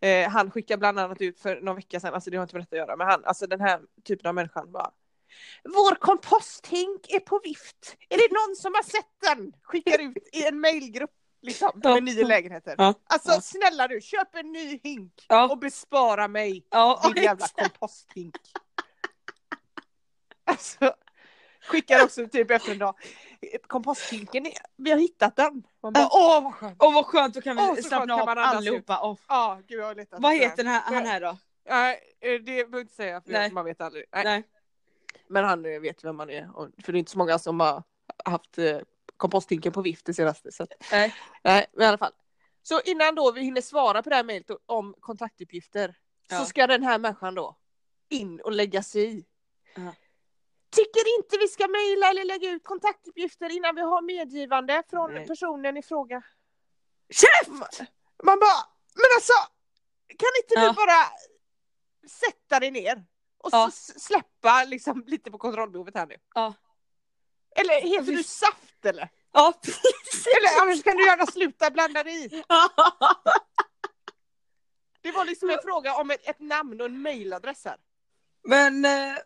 [0.00, 2.62] Eh, han skickade bland annat ut för någon vecka sedan, alltså det har inte med
[2.62, 4.90] detta att göra, men han, alltså den här typen av människan bara
[5.64, 7.96] Vår komposthink är på vift.
[8.08, 9.52] Är det någon som har sett den?
[9.62, 11.10] Skickar ut i en mailgrupp
[11.42, 11.94] liksom Ja.
[11.94, 12.74] med nio lägenheter.
[12.78, 12.94] Ja.
[13.06, 13.40] Alltså Ja.
[13.40, 15.48] snälla du, köp en ny hink Ja.
[15.50, 17.10] och bespara mig Ja.
[17.14, 18.34] din jävla komposthink.
[20.44, 20.94] Alltså,
[21.68, 22.94] skickar också typ efter en dag.
[23.66, 25.62] Komposthinken, vi har hittat den.
[25.82, 26.76] Man bara, åh vad skönt.
[26.78, 29.00] Åh vad skönt, då kan vi Åh, slappna av allihopa.
[29.02, 29.16] Åh.
[29.28, 31.38] Ja, gud jag har letat Vad heter den här, han här då?
[31.68, 33.52] Nej, eh, det behöver jag inte säga för Nej.
[33.52, 34.04] man vet aldrig.
[34.12, 34.24] Nej.
[34.24, 34.42] Nej.
[35.28, 36.50] Men han eh, vet vem man är.
[36.82, 37.82] För det är inte så många som har
[38.24, 38.78] haft eh,
[39.16, 40.52] komposthinken på vift det senaste.
[40.52, 41.14] Så Nej.
[41.44, 42.12] nej, men i alla fall.
[42.62, 45.94] Så innan då vi hinner svara på det här mejlet om kontaktuppgifter
[46.30, 46.38] Ja.
[46.38, 47.56] så ska den här människan då
[48.08, 49.24] in och lägga sig i.
[49.74, 49.94] Ja.
[50.70, 55.26] Tycker inte vi ska mejla eller lägga ut kontaktuppgifter innan vi har medgivande från Nej.
[55.26, 56.22] personen i fråga.
[57.10, 57.80] Käft!
[58.22, 58.58] Man bara,
[58.94, 59.32] men alltså
[60.08, 60.68] kan inte Ja.
[60.68, 61.04] du bara
[62.08, 63.04] sätta dig ner
[63.38, 63.70] och Ja.
[63.96, 66.16] släppa liksom lite på kontrollbehovet här nu?
[66.34, 66.54] Ja.
[67.56, 69.08] Eller heter du saft eller?
[69.32, 69.52] Ja,
[70.36, 72.28] Eller annars kan du gärna sluta blanda dig i.
[75.00, 77.76] Det var liksom en fråga om ett, ett namn och en mailadress här.
[78.44, 79.16] Men eh,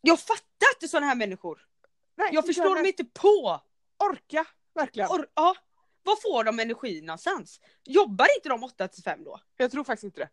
[0.00, 1.66] jag fattar inte sådana här människor.
[2.14, 3.60] Nej, Jag förstår dem inte på.
[3.98, 5.08] Orka, verkligen.
[5.08, 5.56] Or- ja,
[6.02, 7.60] var får de energi någonstans?
[7.84, 9.40] Jobbar inte de 8 till 5 då?
[9.56, 10.28] Jag tror faktiskt inte det.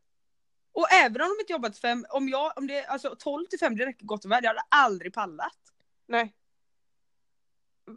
[0.71, 3.59] Och även om de inte jobbar till 5, om jag, om det, alltså 12 till
[3.59, 5.57] 5 det räcker gott och väl, jag hade aldrig pallat.
[6.05, 6.35] Nej.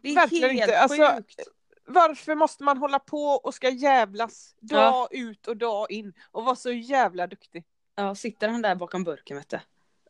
[0.03, 0.81] Det är Verkligen helt inte.
[0.81, 1.41] Alltså, sjukt.
[1.85, 6.57] Varför måste man hålla på och ska jävlas dag ut och dag in och vara
[6.57, 7.65] så jävla duktig?
[7.95, 9.61] Ja, sitter han där bakom burken vet du.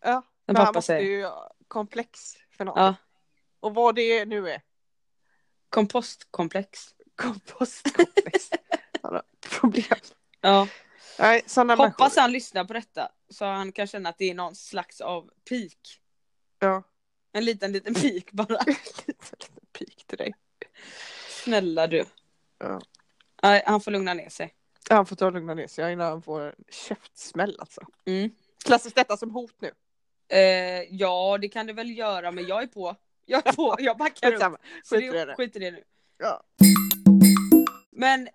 [0.01, 1.11] Ja, Men han pappa måste säger.
[1.11, 1.29] ju
[1.69, 2.77] komplex för något.
[2.77, 2.95] Ja,
[3.61, 4.63] Och vad det nu är.
[5.69, 6.95] kompostkomplex.
[7.17, 8.51] Kompostkomplex.
[9.03, 9.99] Han har problem.
[10.41, 10.69] Ja.
[11.19, 14.55] Nej, sådana Hoppas han lyssnar på detta så han kan känna att det är någon
[14.55, 16.01] slags av pik.
[16.59, 16.83] Ja.
[17.33, 18.59] En liten liten pik bara.
[18.67, 20.35] Lite, lite pik till dig.
[21.45, 22.05] Snälla du.
[22.59, 22.81] Ja.
[23.43, 24.55] Nej, han får lugna ner sig.
[24.91, 27.81] Han får ta och lugna ner sig innan han får en käftsmäll alltså.
[28.07, 28.31] Mm.
[28.65, 29.73] Klassas detta som hot nu?
[30.31, 32.97] Eh, ja det kan det väl göra men jag är på.
[33.27, 34.61] Jag är på, jag backar upp.
[34.91, 35.35] Skit i det, det.
[35.35, 35.85] skit i det nu.
[36.19, 36.43] Ja.
[37.91, 38.29] Men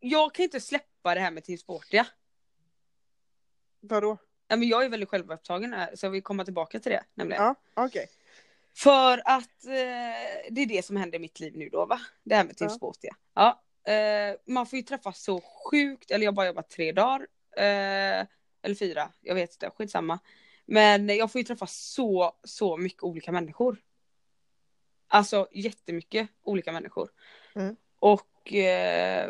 [0.00, 2.06] jag kan inte släppa det här med Team Sportia.
[3.80, 4.16] Vadå?
[4.48, 7.42] Ja, men jag är väldigt självupptagen här så jag vill komma tillbaka till det nämligen.
[7.42, 8.06] Ja, okej.
[8.74, 12.00] För att eh, det är det som händer i mitt liv nu då va?
[12.22, 12.76] Det här med Team Ja.
[12.76, 13.16] Sportia.
[13.34, 13.62] Ja.
[13.92, 17.26] Eh, man får ju träffas så sjukt, eller jag har bara jobbat tre dagar.
[17.56, 18.26] Eh,
[18.62, 20.18] eller fyra, jag vet inte, skitsamma.
[20.72, 23.76] Men jag får ju träffa så, så mycket olika människor.
[25.08, 27.10] Alltså jättemycket olika människor.
[27.54, 27.76] Mm.
[27.98, 29.24] Och eh,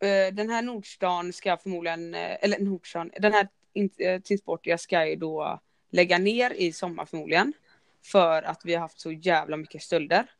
[0.00, 5.16] eh, den här Nordstan ska förmodligen, eh, eller Nordstan, den här in- eh, ska ju
[5.16, 7.52] då lägga ner i sommar förmodligen.
[8.04, 10.30] För att vi har haft så jävla mycket stölder.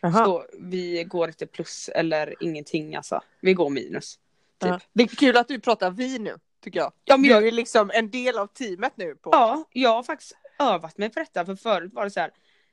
[0.00, 0.24] Jaha.
[0.24, 3.20] Så vi går inte plus eller ingenting alltså.
[3.40, 4.18] Vi går minus.
[4.58, 4.82] Typ.
[4.92, 6.92] Det är kul att du pratar vi nu, tycker jag.
[7.04, 9.14] Ja, men jag, är liksom en del av teamet nu.
[9.14, 9.30] På.
[9.32, 11.46] ja, jag har faktiskt övat mig på detta.
[11.46, 12.30] För förut var det så här.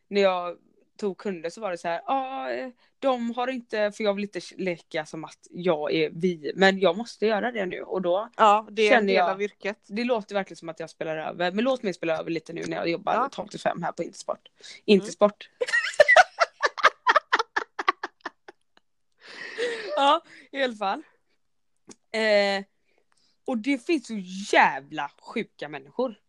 [0.08, 0.58] När jag
[0.98, 2.02] tog kunder så var det så här.
[2.06, 2.70] Ja, eh,
[3.00, 6.52] de har inte, för jag vill inte leka som att jag är vi.
[6.56, 7.82] Men jag måste göra det nu.
[7.82, 9.30] Och då, Ja, det är Känner jag.
[9.30, 9.78] av yrket.
[9.88, 11.52] det låter verkligen som att jag spelar över.
[11.52, 13.30] Men låt mig spela över lite nu när jag jobbar Ja.
[13.32, 14.50] 12 till 5 här på Intersport.
[14.86, 15.50] Intersport.
[19.96, 20.22] ja,
[20.52, 21.04] i alla fall.
[22.12, 22.66] Eh,
[23.48, 24.14] och det finns så
[24.56, 26.20] jävla sjuka människor.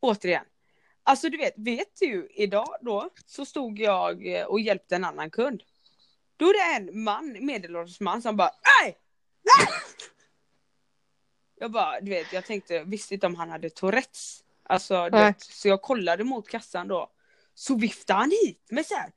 [0.00, 0.44] Återigen.
[1.02, 5.30] Alltså du vet, vet du idag då så stod jag eh, och hjälpte en annan
[5.30, 5.62] kund.
[6.36, 8.98] Då är det en man, medelålders man som bara Nej!
[11.54, 14.44] Jag bara, du vet, jag tänkte, visste inte om han hade Tourettes.
[14.62, 17.12] Alltså, du vet, så jag kollade mot kassan då.
[17.54, 19.12] Så viftade han hit mig så här.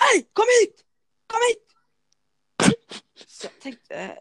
[0.00, 0.84] Nej, kom hit!
[1.26, 1.66] Kom hit!
[3.26, 4.12] Så jag tänkte, eh,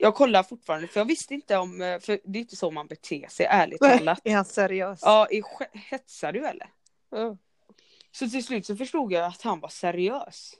[0.00, 2.86] jag kollar fortfarande för jag visste inte om, eh, för det är inte så man
[2.86, 4.20] beter sig ärligt talat.
[4.24, 5.00] Är han seriös?
[5.02, 6.70] Ja, är, hetsar du eller?
[7.10, 7.36] Ja.
[8.12, 10.54] Så till slut så förstod jag att han var seriös.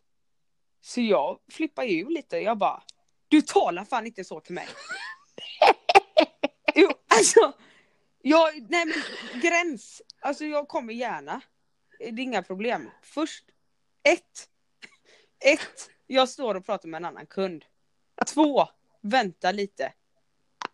[0.80, 2.82] Så jag flippar ju lite, jag bara
[3.28, 4.68] Du talar fan inte så till mig.
[6.74, 7.52] jo, alltså.
[8.22, 10.02] Jag, nej men gräns.
[10.20, 11.40] Alltså jag kommer gärna.
[11.98, 12.90] Det är inga problem.
[13.02, 13.44] Först,
[14.02, 14.48] ett.
[15.44, 17.64] Ett, jag står och pratar med en annan kund.
[18.26, 18.68] Två,
[19.00, 19.92] vänta lite.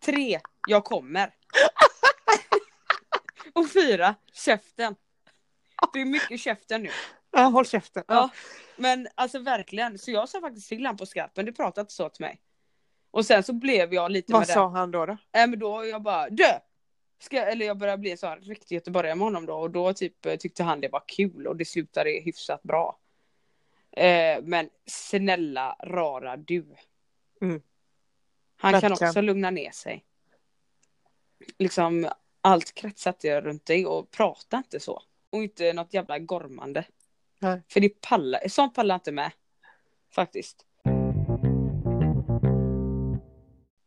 [0.05, 1.35] Tre, jag kommer.
[3.53, 4.95] och fyra, käften.
[5.93, 6.89] Det är mycket käften nu.
[7.31, 8.03] Ja, håll käften.
[8.07, 8.29] Ja.
[8.75, 12.09] Men alltså verkligen, så jag sa faktiskt till honom på skarpen, du pratar inte så
[12.09, 12.41] till mig.
[13.11, 14.71] Och sen så blev jag lite Vad med sa den.
[14.75, 15.05] han då?
[15.05, 15.17] då?
[15.33, 16.59] Nej men då jag bara dö!
[17.19, 20.25] Ska, eller jag började bli en sån riktig göteborgare med honom då och då typ
[20.25, 22.99] eh, tyckte han det var kul och det slutade hyfsat bra.
[23.91, 26.75] Eh, men snälla rara du.
[27.41, 27.61] Mm.
[28.57, 30.05] Han kan också lugna ner sig.
[31.59, 32.09] Liksom
[32.41, 35.01] allt kretsar runt dig och prata inte så.
[35.29, 36.85] Och inte något jävla gormande.
[37.39, 37.61] Nej.
[37.69, 39.31] För det pallar, sånt pallar inte med.
[40.11, 40.65] Faktiskt.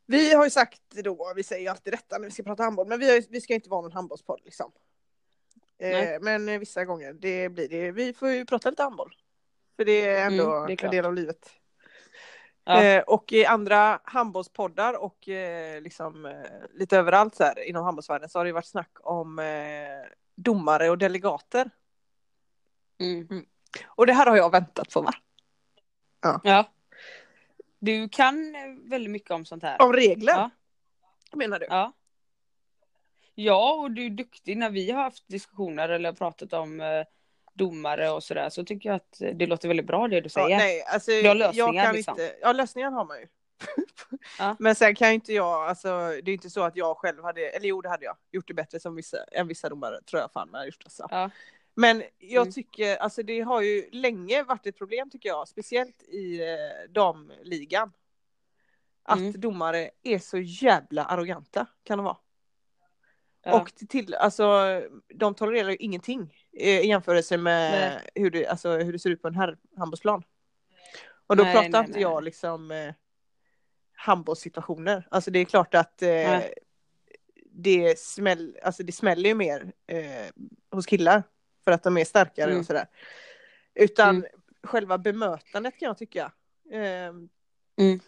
[0.06, 2.88] Vi har ju sagt då, vi säger ju alltid detta när vi ska prata handboll,
[2.88, 4.72] men vi, har, vi ska inte vara någon handbollspodd liksom.
[5.78, 7.92] Eh, men eh, vissa gånger, det blir det.
[7.92, 9.14] Vi får ju prata lite handboll.
[9.76, 11.50] För det är ändå Mm, det är en del av livet.
[12.68, 12.84] Ja.
[12.84, 16.32] Eh, och i andra handbollspoddar och eh, liksom eh,
[16.74, 19.44] lite överallt så här inom handbollsvärlden så har det varit snack om eh,
[20.34, 21.70] domare och delegater.
[23.00, 23.46] Mm.
[23.86, 25.12] Och det här har jag väntat på va?
[26.42, 26.70] Ja.
[27.78, 29.82] Du kan eh, väldigt mycket om sånt här.
[29.82, 30.32] Om regler?
[30.32, 30.50] Ja.
[31.32, 31.66] Menar du?
[31.70, 31.92] Ja.
[33.34, 37.04] Ja, och du är duktig när vi har haft diskussioner eller pratat om eh,
[37.58, 40.48] domare och sådär så tycker jag att det låter väldigt bra det du säger.
[40.48, 42.12] Ja, nej, alltså, Du har lösningar, jag kan liksom.
[42.12, 43.26] inte, ja lösningar har man ju.
[44.38, 44.56] Ja.
[44.58, 45.88] Men sen kan ju inte jag, alltså
[46.22, 48.54] det är inte så att jag själv hade, eller jo det hade jag, gjort det
[48.54, 51.06] bättre som vissa, än vissa domare tror jag fan hade gjort alltså.
[51.10, 51.30] Ja.
[51.74, 52.52] Men jag Mm.
[52.52, 57.92] tycker, alltså det har ju länge varit ett problem tycker jag, speciellt i eh, damligan.
[59.02, 59.40] Att Mm.
[59.40, 62.16] domare är så jävla arroganta kan de vara.
[63.42, 63.60] Ja.
[63.60, 64.46] Och till- alltså
[65.14, 68.08] de tolererar ju ingenting i jämförelse med Nej.
[68.14, 70.22] hur det, alltså, hur det ser ut på en herrhandbollsplan.
[71.26, 72.94] Och då Nej, pratar nej, inte jag liksom eh,
[73.92, 75.06] handbollssituationer.
[75.10, 76.40] Alltså det är klart att eh,
[77.44, 80.26] det, smäll, alltså, det smäller ju mer eh,
[80.70, 81.22] hos killar.
[81.64, 82.60] För att de är starkare Mm.
[82.60, 82.86] och sådär.
[83.74, 84.28] Utan Mm.
[84.62, 86.32] själva bemötandet kan jag tycka.
[86.70, 87.12] Eh,
[87.80, 88.00] Mm.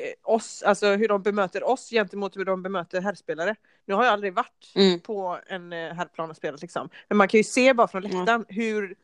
[0.00, 3.56] Eh, oss, alltså hur de bemöter oss gentemot hur de bemöter herrspelare.
[3.84, 5.00] Nu har jag aldrig varit Mm.
[5.00, 6.88] på en eh, herrplan och spelat liksom.
[7.08, 8.94] Men man kan ju se bara från läktaren hur, hur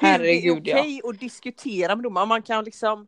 [0.00, 2.28] det är Herregud, okej att diskutera med domaren.
[2.28, 3.06] Man kan liksom,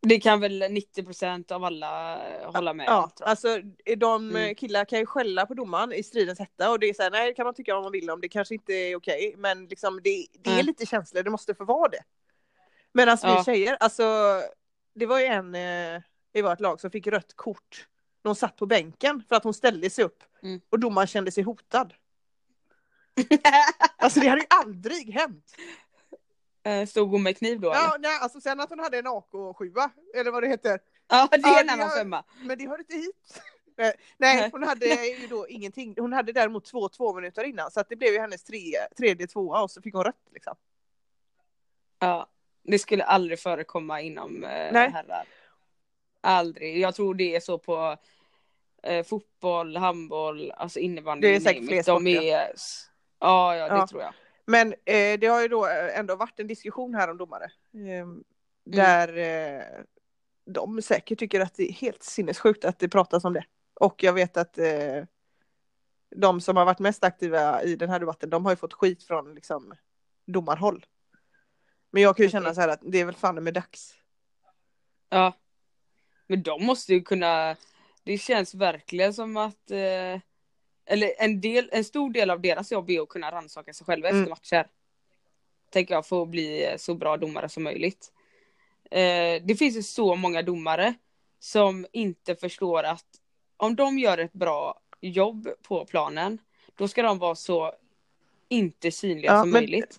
[0.00, 3.10] Det kan väl 90% av alla eh, hålla med ja, om.
[3.20, 3.58] alltså
[3.96, 4.54] de Mm.
[4.54, 7.26] killar kan ju skälla på domaren i stridens hetta och det är så här, nej
[7.28, 10.00] det kan man tycka vad man vill om, det kanske inte är okej, men liksom
[10.04, 10.66] det, det är Mm.
[10.66, 12.02] lite känslor, det måste få vara det.
[12.92, 13.44] Medan vi Ja.
[13.44, 14.04] tjejer, alltså
[14.94, 16.02] det var ju en eh,
[16.34, 17.88] i vårt lag som fick rött kort
[18.22, 20.60] när hon satt på bänken för att hon ställde sig upp Mm.
[20.70, 21.94] och domaren kände sig hotad.
[23.98, 25.54] Alltså det hade ju aldrig hänt.
[26.62, 27.70] Eh, Stod hon med kniv då?
[27.70, 27.80] eller?
[27.80, 30.78] Ja, nej, alltså sen att hon hade en AK7 eller vad det heter.
[31.08, 32.24] ja det Ja, är en annan femma.
[32.42, 33.42] Men det hör inte hit.
[34.18, 35.94] Nej, hon hade ju då ingenting.
[35.98, 38.60] Hon hade däremot två två minuter innan så att det blev ju hennes tre,
[38.96, 40.54] tredje tvåa och så fick hon rött liksom.
[41.98, 42.26] Ja,
[42.62, 45.24] det skulle aldrig förekomma inom eh, herrar.
[46.24, 46.78] Aldrig.
[46.78, 47.96] Jag tror det är så på
[48.82, 51.28] eh, fotboll, handboll, alltså innebandy.
[51.28, 51.86] Det är säkert fler it.
[51.86, 52.22] De sporter.
[52.22, 52.52] är...
[53.18, 53.86] Ja, ja, det Ja.
[53.86, 54.14] tror jag.
[54.46, 57.44] Men eh, det har ju då eh, ändå varit en diskussion här om domare.
[57.74, 58.06] Eh,
[58.64, 59.62] där eh,
[60.46, 63.44] de säkert tycker att det är helt sinnessjukt att det pratas om det.
[63.74, 65.04] Och jag vet att eh,
[66.16, 69.04] de som har varit mest aktiva i den här debatten, de har ju fått skit
[69.04, 69.74] från liksom
[70.26, 70.86] domarhåll.
[71.90, 73.94] Men jag kan ju känna så här att det är väl fan med dags.
[75.08, 75.32] Ja.
[76.26, 77.56] Men de måste ju kunna...
[78.04, 79.70] Det känns verkligen som att...
[79.70, 80.20] Eh,
[80.86, 84.08] eller en, del, en stor del av deras jobb är att kunna rannsaka sig själva
[84.08, 84.20] Mm.
[84.22, 84.66] efter matcher.
[85.70, 88.12] Tänker jag, för att bli eh, så bra domare som möjligt.
[88.90, 90.94] Eh, det finns ju så många domare
[91.38, 93.06] som inte förstår att
[93.56, 96.38] om de gör ett bra jobb på planen,
[96.74, 97.72] då ska de vara så
[98.48, 99.98] inte synliga Ja, som men- möjligt.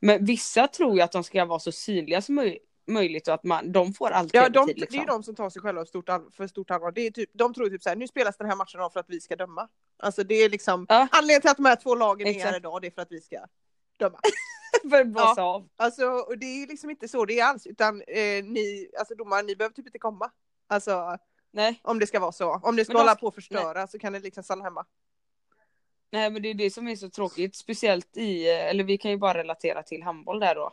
[0.00, 3.44] Men vissa tror ju att de ska vara så synliga som möj- möjligt och att
[3.44, 4.86] man, de får allt Ja, de, liksom.
[4.90, 6.92] det är ju de som tar sig själva stort all, för stort allvar.
[6.92, 9.00] Det är typ, de tror typ så här, nu spelas den här matchen av för
[9.00, 9.68] att vi ska döma.
[9.98, 11.08] Alltså det är liksom, Ja.
[11.12, 12.50] anledningen till att de här två lagen är Exakt.
[12.50, 13.36] här idag, det är för att vi ska
[13.98, 14.18] döma.
[14.90, 15.68] för att blåsa av.
[15.76, 19.42] Alltså, och det är liksom inte så det är alls, utan eh, ni, alltså domare,
[19.42, 20.30] ni behöver typ inte komma.
[20.68, 21.16] Alltså,
[21.50, 22.60] Nej, om det ska vara så.
[22.62, 24.84] Om ni ska Men de- hålla på och förstöra så kan ni liksom stanna hemma.
[26.12, 29.16] nej, men det är det som är så tråkigt, speciellt i, eller vi kan ju
[29.16, 30.72] bara relatera till handboll där då.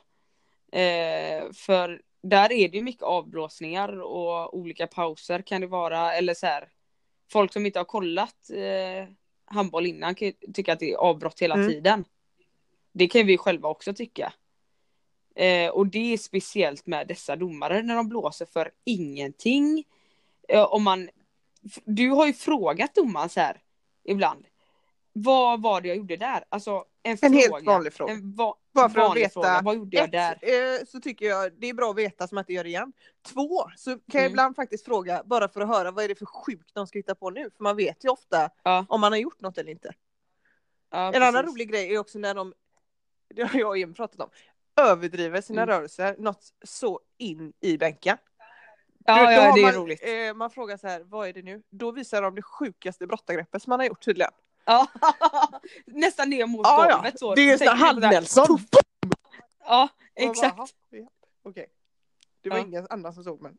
[0.79, 6.33] Eh, för där är det ju mycket avblåsningar och olika pauser kan det vara, eller
[6.33, 6.69] så här.
[7.31, 9.09] Folk som inte har kollat eh,
[9.45, 11.67] handboll innan kan ju tycka att det är avbrott hela Mm.
[11.67, 12.05] tiden.
[12.91, 14.33] Det kan vi själva också tycka.
[15.35, 19.83] Eh, och det är speciellt med dessa domare när de blåser för ingenting.
[20.47, 21.09] Eh, om man,
[21.85, 23.61] du har ju frågat domaren så här
[24.03, 24.45] ibland.
[25.13, 26.43] Vad var det jag gjorde där?
[26.49, 27.37] Alltså en, En fråga.
[27.39, 28.13] helt vanlig fråga.
[28.13, 29.29] En va- Bara för att veta.
[29.33, 29.61] Fråga.
[29.63, 30.79] Vad gjorde jag Ett, där?
[30.79, 32.93] eh, så tycker jag det är bra att veta så man inte gör det igen.
[33.21, 34.31] Två, så kan jag Mm.
[34.31, 37.15] ibland faktiskt fråga bara för att höra vad är det för sjukt de ska hitta
[37.15, 37.49] på nu?
[37.57, 38.85] För man vet ju ofta Ja.
[38.89, 39.91] om man har gjort något eller inte.
[40.91, 41.51] Ja, En annan precis.
[41.53, 42.53] rolig grej är också när de,
[43.35, 44.29] det har jag och Jim pratat om,
[44.75, 45.75] överdriver sina Mm.
[45.75, 48.17] rörelser något så in i bänken.
[49.05, 50.01] Ja, ja det är man, roligt.
[50.03, 51.63] Eh, man frågar så här, vad är det nu?
[51.69, 54.31] Då visar de det sjukaste brottargreppet som man har gjort tydligen.
[54.65, 54.87] Ja.
[55.85, 57.35] Nästan ner mot Ja, golvet så.
[57.35, 57.93] Det är det här?
[58.11, 58.59] Nelson.
[59.65, 60.57] Ja, bara, exakt.
[60.57, 61.07] "Jaha, ja,
[61.43, 61.67] Okej.
[62.41, 62.63] Det var Ja.
[62.65, 63.57] ingen annan som såg men.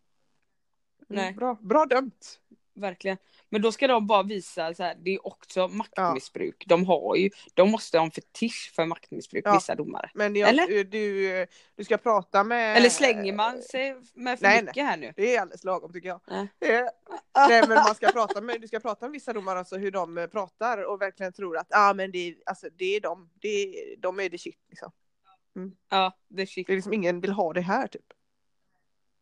[1.08, 1.32] Nej.
[1.32, 2.40] Bra, bra dömt.
[2.76, 3.16] Verkligen.
[3.48, 6.64] Men då ska de bara visa så här, det är också maktmissbruk.
[6.66, 9.54] De har ju, de måste ha en fetisch för maktmissbruk, Ja.
[9.54, 10.10] vissa domare.
[10.14, 10.84] Men jag, Eller?
[10.84, 12.76] Du, du ska prata med...
[12.76, 15.12] Eller slänger man sig med för nej, mycket här nu?
[15.16, 16.20] Det är alldeles lagom tycker jag.
[16.28, 16.48] Nej.
[16.60, 16.86] Eh,
[17.48, 20.18] Nej men man ska prata med, du ska prata med vissa domare, alltså hur de
[20.18, 23.48] eh, pratar och verkligen tror att ah, men det, är, alltså, det är de, det
[23.48, 24.92] är, de är det shit liksom.
[25.90, 26.66] Ja, det shit.
[26.66, 28.06] Det är liksom ingen vill ha det här typ.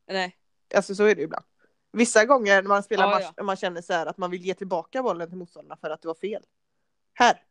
[0.09, 0.37] Nej.
[0.75, 1.45] Alltså så är det ju ibland.
[1.93, 4.43] Vissa gånger när man spelar Ja, match och man känner så här att man vill
[4.43, 6.43] ge tillbaka bollen till motståndarna för att det var fel.
[7.15, 7.43] Här.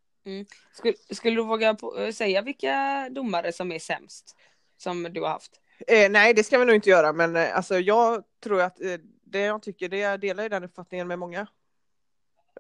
[0.74, 4.36] Skulle, skulle du våga på, äh, säga vilka domare som är sämst?
[4.78, 5.62] Som du har haft?
[5.88, 8.98] Eh, nej det ska vi nog inte göra men eh, alltså jag tror att eh,
[9.24, 11.48] det jag tycker, det jag delar ju den uppfattningen med många.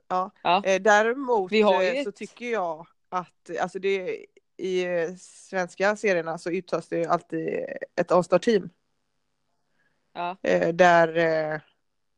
[0.07, 0.31] Ja.
[0.43, 0.63] Ja.
[0.65, 4.25] Eh, däremot eh, så ett- tycker jag att alltså det
[4.57, 7.65] i eh, svenska serierna så uttas det ju alltid
[7.95, 8.69] ett All-star-team.
[10.13, 10.37] Ja.
[10.43, 11.59] Eh, där eh,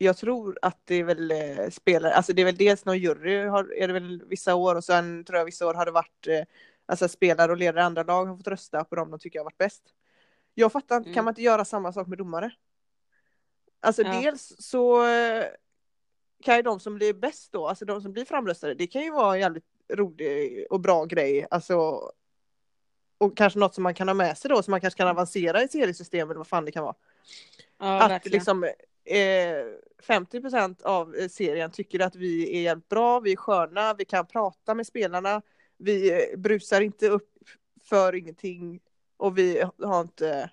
[0.04, 3.46] jag tror att det är väl eh, spelare, alltså det är väl dels någon jury
[3.46, 6.28] har, är det väl vissa år och sen tror jag vissa år har det varit
[6.28, 6.42] eh,
[6.86, 9.44] alltså spelare och ledare i andra lag har fått rösta på dem de tycker har
[9.44, 9.84] varit bäst.
[10.54, 11.26] Jag fattar inte, kan Mm.
[11.26, 12.52] man inte göra samma sak med domare?
[13.82, 14.22] Alltså Ja.
[14.22, 15.46] dels så eh,
[16.44, 19.12] kan ju de som blir bäst då, alltså de som blir framröstade, det kan ju
[19.12, 21.76] vara en jävligt rolig och bra grej, alltså
[23.18, 25.64] och kanske något som man kan ha med sig då, så man kanske kan avancera
[25.64, 26.96] i seriesystemet vad fan det kan vara
[27.80, 28.34] Ja, att verkligen.
[28.38, 28.70] liksom
[29.06, 29.66] eh,
[30.08, 34.26] 50% av eh, serien tycker att vi är jävligt bra, vi är sköna, vi kan
[34.28, 35.42] prata med spelarna,
[35.78, 37.30] vi eh, brusar inte upp
[37.84, 38.80] för ingenting
[39.18, 40.50] och vi har inte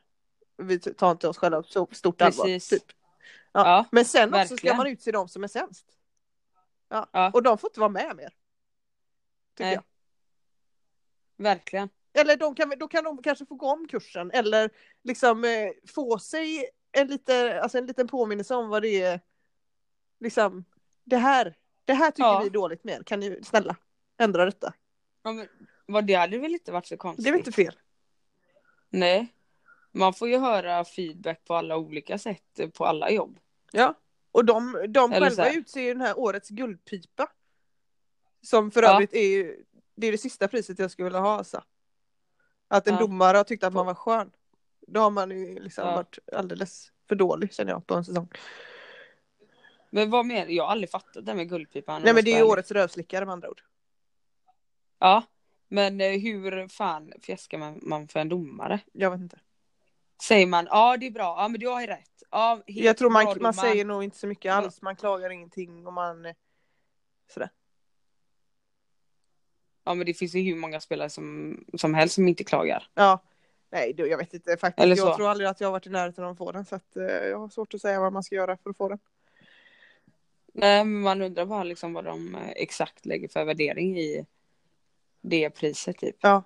[0.57, 2.45] vi tar inte oss själva på så stort allvar.
[2.45, 2.69] Precis.
[2.69, 2.97] Typ.
[3.53, 3.61] Ja.
[3.67, 4.77] Ja, Men sen också ska verkligen.
[4.77, 5.87] man utse de som är sämst.
[6.89, 7.11] Ja.
[7.13, 7.31] Ja.
[7.35, 8.35] Och de får inte vara med mer.
[9.55, 9.75] Tycker Nej.
[9.75, 9.85] jag.
[11.45, 11.89] verkligen.
[12.13, 14.71] Eller de kan, då kan de kanske få gå om kursen eller
[15.03, 19.21] liksom eh, få sig en, lite, alltså en liten påminnelse om vad det är.
[20.21, 20.65] Liksom,
[21.05, 22.41] det här, det här tycker Ja.
[22.41, 23.07] vi är dåligt med.
[23.07, 23.77] Kan ni snälla
[24.19, 24.75] ändra detta?
[25.23, 25.49] Ja, men,
[25.87, 27.25] vad det hade väl inte varit så konstigt?
[27.25, 27.79] Det är väl inte fel?
[28.89, 29.35] Nej.
[29.93, 33.39] Man får ju höra feedback på alla olika sätt eh, på alla jobb.
[33.73, 33.95] Ja.
[34.33, 37.29] Och de, de Eller själva utser ju den här årets guldpipa.
[38.43, 38.95] Som för Ja.
[38.95, 39.65] övrigt är ju,
[39.95, 41.65] det är det sista priset jag skulle vilja ha alltså.
[42.69, 43.01] Att en Ja.
[43.01, 44.31] domare har tyckt att man var skön.
[44.93, 45.95] Då har man ju liksom Ja.
[45.95, 48.29] varit alldeles för dålig känner jag på en säsong.
[49.91, 52.03] Men vad menar Jag har aldrig fattat det med guldpipan.
[52.03, 53.63] Nej men det är ju årets rövslickare med andra ord.
[54.99, 55.23] Ja.
[55.69, 58.81] Men eh, hur fan fjäskar man, man för en domare?
[58.93, 59.39] Jag vet inte.
[60.23, 62.23] Säger man ja det är bra, ja men du har ju rätt.
[62.31, 64.83] Ja, Jag tror man, man säger nog inte så mycket alls.
[64.83, 66.35] Man klagar ingenting och man eh,
[67.35, 67.51] sådär.
[69.85, 72.89] Ja men det finns ju hur många spelare som, som helst som inte klagar.
[72.95, 73.23] Ja.
[73.71, 74.83] Nej, jag vet inte faktiskt.
[74.83, 75.17] Eller Jag så.
[75.17, 77.03] tror aldrig att jag har varit i närheten av att få den så att eh,
[77.05, 78.99] jag har svårt att säga vad man ska göra för att få den.
[80.53, 84.27] Nej men man undrar bara liksom vad de eh, exakt lägger för värdering i
[85.21, 86.17] det priset typ.
[86.21, 86.43] Ja,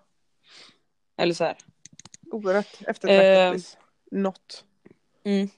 [1.16, 1.56] Eller så här.
[2.30, 3.10] oerhört eftertraktat
[3.46, 3.52] Eh.
[3.52, 3.76] pris.
[4.10, 4.64] Något.
[5.24, 5.48] Mm.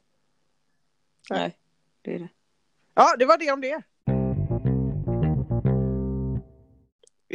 [1.30, 1.40] Nej.
[1.40, 1.58] Nej,
[2.02, 2.28] det är det.
[2.94, 3.82] Ja, det var det om det.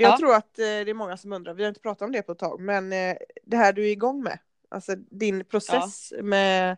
[0.01, 0.17] Jag Ja.
[0.17, 2.31] tror att eh, det är många som undrar, vi har inte pratat om det på
[2.31, 4.39] ett tag, men eh, det här du är igång med,
[4.69, 6.77] alltså din process med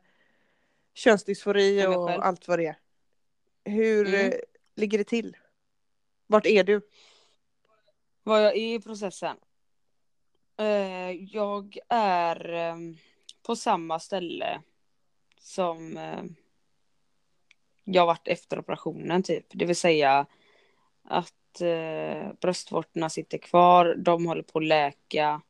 [0.94, 2.22] könsdysfori Med mig och själv.
[2.24, 2.76] allt vad det är.
[3.66, 4.32] Hur Mm.
[4.32, 4.34] eh,
[4.76, 5.38] ligger det till?
[6.28, 6.82] Vart är du?
[8.24, 9.38] Vad jag är i processen?
[11.32, 12.66] Jag är
[13.48, 14.62] på samma ställe
[15.40, 16.00] som
[17.84, 19.46] jag varit efter operationen typ.
[19.50, 20.26] Det vill säga
[21.04, 25.42] att eh, bröstvårtorna sitter kvar, de håller på att läka.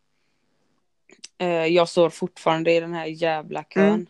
[1.38, 4.08] Eh, jag står fortfarande i den här jävla kön.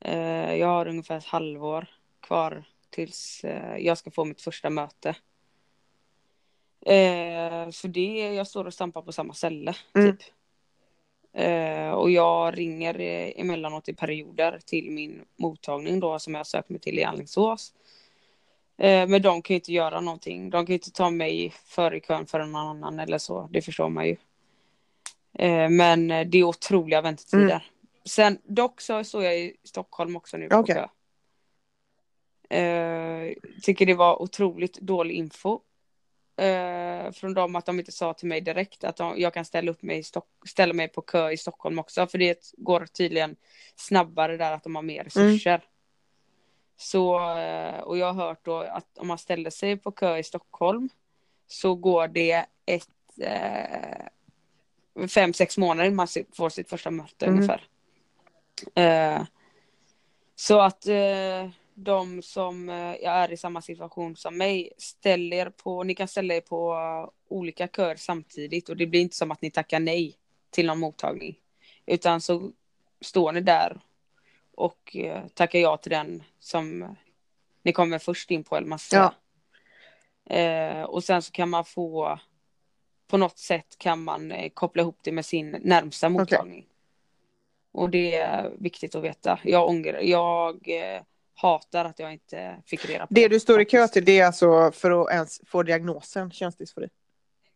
[0.00, 0.46] Mm.
[0.48, 1.86] Eh, jag har ungefär ett halvår
[2.20, 5.16] kvar tills eh, jag ska få mitt första möte.
[6.86, 9.74] Eh, så det, jag står och stampar på samma ställe.
[9.94, 10.16] Mm.
[10.16, 10.26] Typ.
[11.32, 16.68] Eh, och jag ringer eh, emellanåt i perioder till min mottagning då som jag sökt
[16.68, 17.74] mig till i Alingsås.
[18.82, 20.50] Eh, men de kan ju inte göra någonting.
[20.50, 23.48] De kan ju inte ta mig före i kön för någon annan eller så.
[23.52, 24.16] Det förstår man ju.
[25.38, 27.42] Eh, men eh, det är otroliga väntetider.
[27.42, 27.60] Mm.
[28.04, 30.74] Sen dock så står jag i Stockholm också nu på Okej.
[30.74, 30.88] kö.
[33.62, 35.60] Tycker det var otroligt dålig info.
[37.12, 39.82] Från dem att de inte sa till mig direkt att de, jag kan ställa, upp
[39.82, 40.02] mig
[40.46, 42.06] ställa mig på kö i Stockholm också.
[42.06, 43.36] För det går tydligen
[43.76, 45.60] snabbare där att de har mer resurser.
[46.82, 50.22] Så, eh, och jag har hört då att om man ställer sig på kö i
[50.22, 50.88] Stockholm
[51.46, 52.88] så går det ett
[53.20, 54.06] eh,
[55.08, 57.36] fem, sex månader innan man får sitt första möte Mm.
[57.36, 57.66] ungefär.
[58.74, 59.22] Eh,
[60.36, 65.94] så att eh, de som eh, är i samma situation som mig ställer på, ni
[65.94, 66.76] kan ställa er på
[67.28, 70.16] olika köer samtidigt och det blir inte som att ni tackar nej
[70.50, 71.38] till någon mottagning.
[71.86, 72.50] Utan så
[73.00, 73.80] står ni där
[74.54, 76.96] och eh, tackar ja till den som
[77.62, 79.14] ni kommer först in på eller man Ja.
[80.36, 82.18] eh, Och sen så kan man få
[83.06, 86.66] på något sätt kan man eh, koppla ihop det med sin närmsta mottagning.
[87.72, 89.38] Och det är viktigt att veta.
[89.44, 91.02] Jag ångrar, jag eh,
[91.34, 94.26] hatar att jag inte fick reda på Det du står i kö till det är
[94.26, 96.88] alltså för att ens få diagnosen könsdysfori.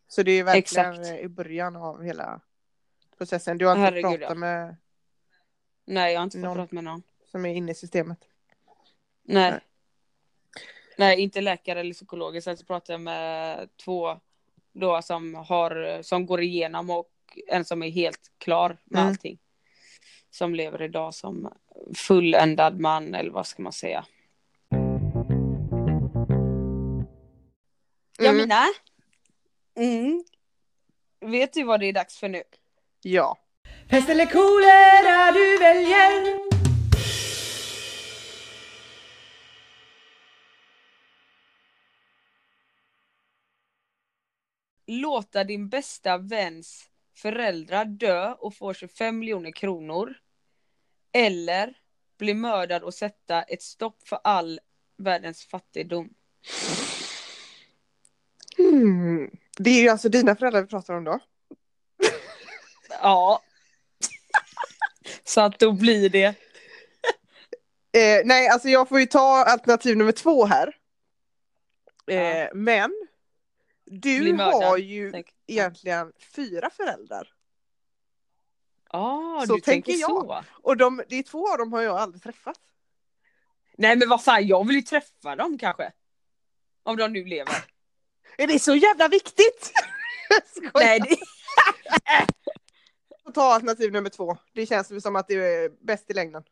[0.08, 1.20] Så det är verkligen Exakt.
[1.20, 2.40] i början av hela
[3.18, 3.58] processen.
[3.58, 4.34] Du har inte Herregud, pratat ja.
[4.34, 4.76] med
[5.86, 7.02] Nej, jag har inte fått Någon- prata med någon.
[7.30, 8.18] som är inne i systemet.
[9.22, 9.50] Nej.
[9.50, 9.60] Nej.
[10.98, 11.20] Nej.
[11.20, 12.42] inte läkare eller psykolog.
[12.42, 14.20] Sen så pratar jag med två
[14.72, 17.10] då som, har, som går igenom och
[17.48, 19.08] en som är helt klar med Mm.
[19.10, 19.38] allting.
[20.30, 21.52] Som lever idag som
[21.96, 24.06] fulländad man eller vad ska man säga.
[28.18, 28.36] Ja Mm.
[28.36, 28.64] mina.
[29.74, 30.24] Mm.
[31.20, 32.42] Vet du vad det är dags för nu?
[33.02, 33.38] Ja.
[33.88, 36.46] Pest eller kolera du väljer
[44.86, 50.14] låta din bästa väns föräldrar dö och få 25 miljoner kronor.
[51.12, 51.74] Eller
[52.18, 54.60] bli mördad och sätta ett stopp för all
[54.96, 56.10] världens fattigdom.
[58.58, 59.30] Mm.
[59.58, 61.18] Det är ju alltså dina föräldrar vi pratar om då.
[63.02, 63.42] Ja.
[65.28, 66.34] Så att då blir det.
[67.92, 70.76] Eh, nej, alltså jag får ju ta alternativ nummer två här.
[72.06, 72.48] Eh, Ja.
[72.54, 73.06] Men
[73.84, 75.26] du har ju tänk.
[75.46, 77.28] egentligen fyra föräldrar.
[78.92, 80.10] Ja, Så du tänker tänker jag.
[80.10, 80.44] så.
[80.62, 82.58] Och de, är två av dem har jag aldrig träffat.
[83.78, 85.92] Nej men vad fan, jag vill ju träffa dem kanske.
[86.82, 87.64] Om de nu lever.
[88.38, 89.72] Är det så jävla viktigt?
[90.74, 91.16] Nej, det...
[93.36, 94.36] ta alternativ nummer två.
[94.52, 96.44] Det känns som att det är bäst i längden.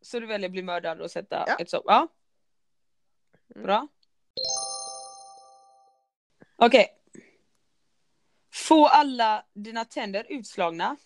[0.00, 1.56] Så du väljer bli mördad och sätta Ja.
[1.58, 1.84] ett stopp?
[1.86, 2.08] Ja.
[3.54, 3.66] Mm.
[3.66, 3.88] Bra.
[6.56, 6.98] Okej.
[8.52, 10.96] Få alla dina tänder utslagna.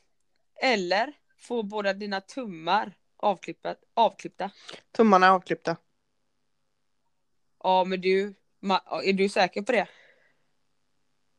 [0.62, 4.50] Eller få båda dina tummar avklippa, avklippta.
[4.92, 5.76] Tummarna avklippta.
[7.62, 8.34] Ja men du,
[9.04, 9.88] är du säker på det?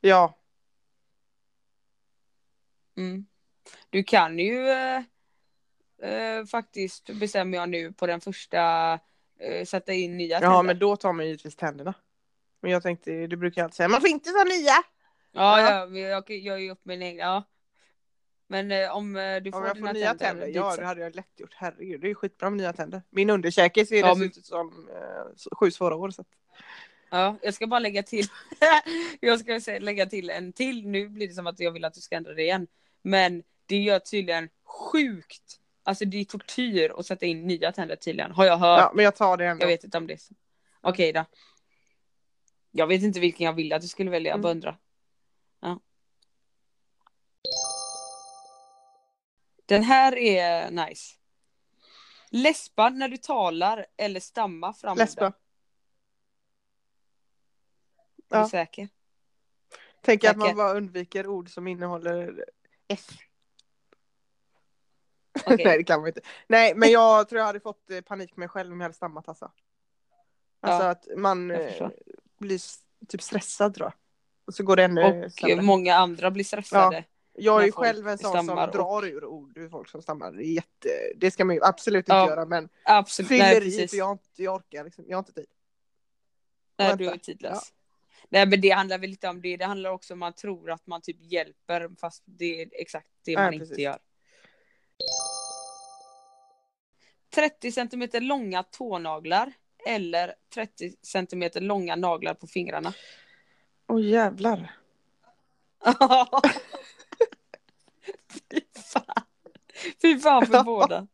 [0.02, 0.34] Ja.
[2.98, 3.26] Mm.
[3.90, 5.02] Du kan ju eh,
[6.02, 8.94] eh, faktiskt, bestämmer jag nu, på den första
[9.40, 10.64] eh, sätta in nya Ja, tänder.
[10.64, 11.94] men då tar man givetvis tänderna.
[12.62, 14.72] Men jag tänkte, du brukar alltid säga, man får inte ta nya!
[15.32, 15.88] Ja, Ja.
[15.92, 15.98] ja.
[16.00, 17.18] jag, jag gör upp min egen.
[17.18, 17.44] Ja.
[18.48, 21.02] Men eh, om eh, du får Om jag får nya tänder, tänder, ja det hade
[21.02, 21.54] jag lätt gjort.
[21.56, 23.02] Herregud, det är ju skitbra med nya tänder.
[23.10, 26.10] Min underkäke ser Ja, men- ut som eh, sju svåra år.
[26.10, 26.22] Så.
[26.22, 26.28] att-
[27.10, 28.26] Ja, jag ska bara lägga till.
[29.20, 30.88] jag ska säga, lägga till en till.
[30.88, 32.68] Nu blir det som att jag vill att du ska ändra det igen.
[33.08, 35.60] Men det gör tydligen sjukt.
[35.84, 38.32] Alltså det är tortyr att sätta in nya tänder tydligen.
[38.32, 38.80] Har jag hört.
[38.80, 39.64] Ja, men jag tar det ändå.
[39.64, 40.34] Jag vet inte om det är så.
[40.82, 41.26] Okej då.
[42.72, 44.30] Jag vet inte vilken jag ville att du skulle välja.
[44.30, 44.42] Jag Mm.
[44.42, 44.78] bara undrar.
[45.60, 45.80] Ja.
[49.66, 51.16] Den här är nice.
[52.30, 55.22] Läspa när du talar eller stamma fram Läspa.
[55.28, 55.34] orden.
[58.30, 58.44] Är Ja.
[58.44, 58.90] du säker?
[60.02, 62.46] Tänker att man bara undviker ord som innehåller
[62.88, 63.08] F.
[65.46, 65.58] Okej.
[65.66, 66.22] Nej det kan man inte.
[66.48, 68.94] Nej men jag tror jag hade fått eh, panik med mig själv om jag hade
[68.96, 69.52] stammat alltså.
[70.62, 71.90] Alltså Ja, att man eh,
[72.40, 72.60] blir
[73.08, 73.94] typ stressad tror jag.
[74.46, 75.62] Och så går det ännu Och sämre.
[75.62, 77.04] många andra blir stressade.
[77.34, 80.32] Jag är ju själv en sån som och- drar ur ord ur folk som stammar.
[80.32, 83.30] Det, är jätte, det ska man ju absolut inte Ja, göra men Absolut.
[83.30, 83.92] Nej, fylleri precis.
[83.92, 85.46] för jag, jag orkar liksom, jag har inte tid.
[86.78, 87.74] Nej, du är tidlös.
[88.30, 90.72] Nej men det handlar väl inte om det, det handlar också om att man tror
[90.72, 93.70] att man typ hjälper fast det är exakt det Ja, man precis.
[93.70, 94.00] inte gör.
[97.36, 99.54] 30 centimeter långa tånaglar
[99.88, 102.94] eller 30 centimeter långa naglar på fingrarna.
[103.88, 104.72] Åh jävlar.
[108.52, 108.62] Fy
[108.94, 109.26] fan.
[110.02, 111.08] Fy fan för båda.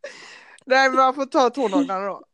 [0.66, 2.26] Nej men man får ta tånaglarna då.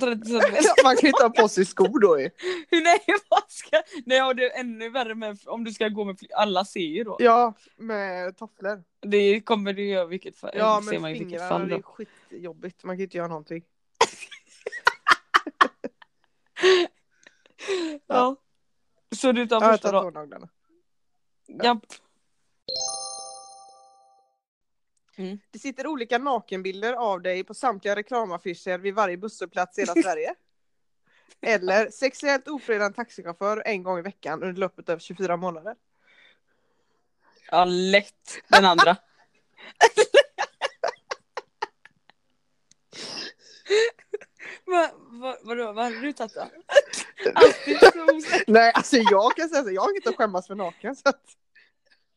[0.00, 0.64] 30 centimeter.
[0.84, 2.30] Man kan ju inte ha på sig skor då ju.
[2.70, 3.82] Nej vad ska...
[4.06, 7.04] Nej och det är ännu värre med om du ska gå med alla ser ju
[7.04, 7.16] då.
[7.20, 8.82] Ja, med tofflor.
[9.00, 10.50] Det kommer du göra vilket fall.
[10.54, 11.82] Ja ser men man i vilket fingrarna fall det är då.
[11.82, 12.84] skitjobbigt.
[12.84, 13.62] Man kan ju inte göra någonting.
[18.06, 18.36] Ja.
[19.16, 20.10] Så du tar Ja, jag första tar då?
[20.10, 20.48] tånaglarna.
[21.62, 21.84] Japp.
[25.50, 30.34] Det sitter olika nakenbilder av dig på samtliga reklamaffischer vid varje busshållplats i hela Sverige.
[31.40, 35.76] Eller sexuellt ofredad taxichaufför en gång i veckan under loppet av 24 månader.
[37.50, 38.96] Ja, lätt den andra.
[44.64, 46.40] Va, va, vadå, vad hade du tagit då?
[47.34, 48.44] Alltid så osäker.
[48.52, 50.96] Nej, alltså jag kan säga så, jag har inget att skämmas för naken.
[50.96, 51.24] Så att,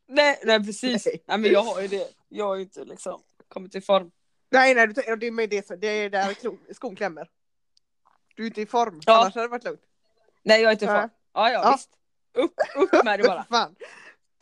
[0.08, 1.06] nej, nej precis.
[1.06, 1.24] Nej.
[1.26, 1.38] Nej.
[1.38, 2.08] men jag har ju det.
[2.36, 4.12] Jag har ju inte liksom kommit i form.
[4.52, 6.36] nej, nej, du- det är med det, det är där
[6.74, 7.30] skon klämmer.
[8.36, 9.22] Du är inte i form, Ja.
[9.22, 9.82] annars hade det varit lugnt.
[10.44, 11.10] Nej jag är inte i form.
[11.34, 11.72] Ja ja, Ja.
[11.72, 11.90] visst.
[12.34, 13.44] Upp, upp med det bara.
[13.50, 13.76] Fan,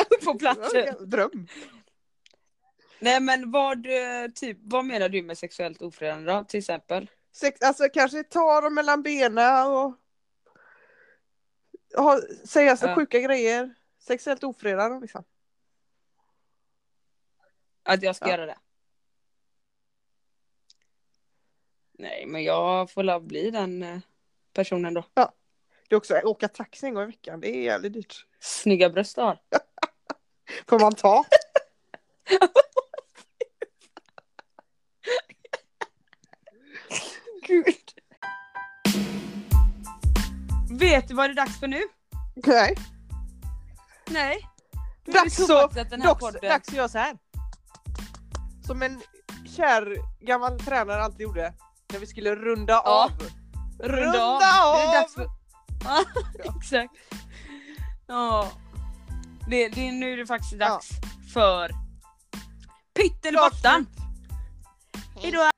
[0.09, 1.09] Upp på platsen.
[1.09, 1.47] dröm.
[2.99, 7.09] Nej men vad, eh, typ, vad menar du med sexuellt ofredande då till exempel?
[7.35, 9.93] Sex, alltså kanske ta dem mellan benen och
[11.97, 12.95] ha, säga så Ja.
[12.95, 13.73] sjuka grejer.
[13.99, 15.23] Sexuellt ofredande liksom.
[17.83, 18.31] Att jag ska Ja.
[18.31, 18.57] göra det?
[21.99, 23.99] Nej men jag får la bli den eh,
[24.53, 25.05] personen då.
[25.87, 28.25] Det är också åka taxi en gång i veckan, det är jävligt dyrt.
[28.39, 29.39] Snygga bröst du har.
[30.67, 31.25] Får man ta?
[37.47, 37.65] Gud.
[40.79, 41.81] Vet du vad det är dags för nu?
[42.35, 42.75] Nej.
[44.05, 44.47] Nej.
[45.05, 45.89] Dags så Dags,
[46.41, 47.17] dags att göra så här.
[48.67, 49.01] Som en
[49.55, 49.95] kär
[50.25, 51.53] gammal tränare alltid gjorde.
[51.93, 53.03] När vi skulle runda Ja.
[53.03, 53.11] av.
[53.79, 54.41] Runda av.
[54.41, 55.21] Runda Nu är det dags av!
[55.23, 55.29] för...
[55.85, 56.03] Ja,
[56.57, 56.93] exakt.
[58.07, 58.51] Ja.
[59.49, 60.89] Det, det, nu är det faktiskt dags
[61.33, 61.71] för
[62.95, 63.85] Pyttelbortan.
[65.21, 65.52] Hejdå!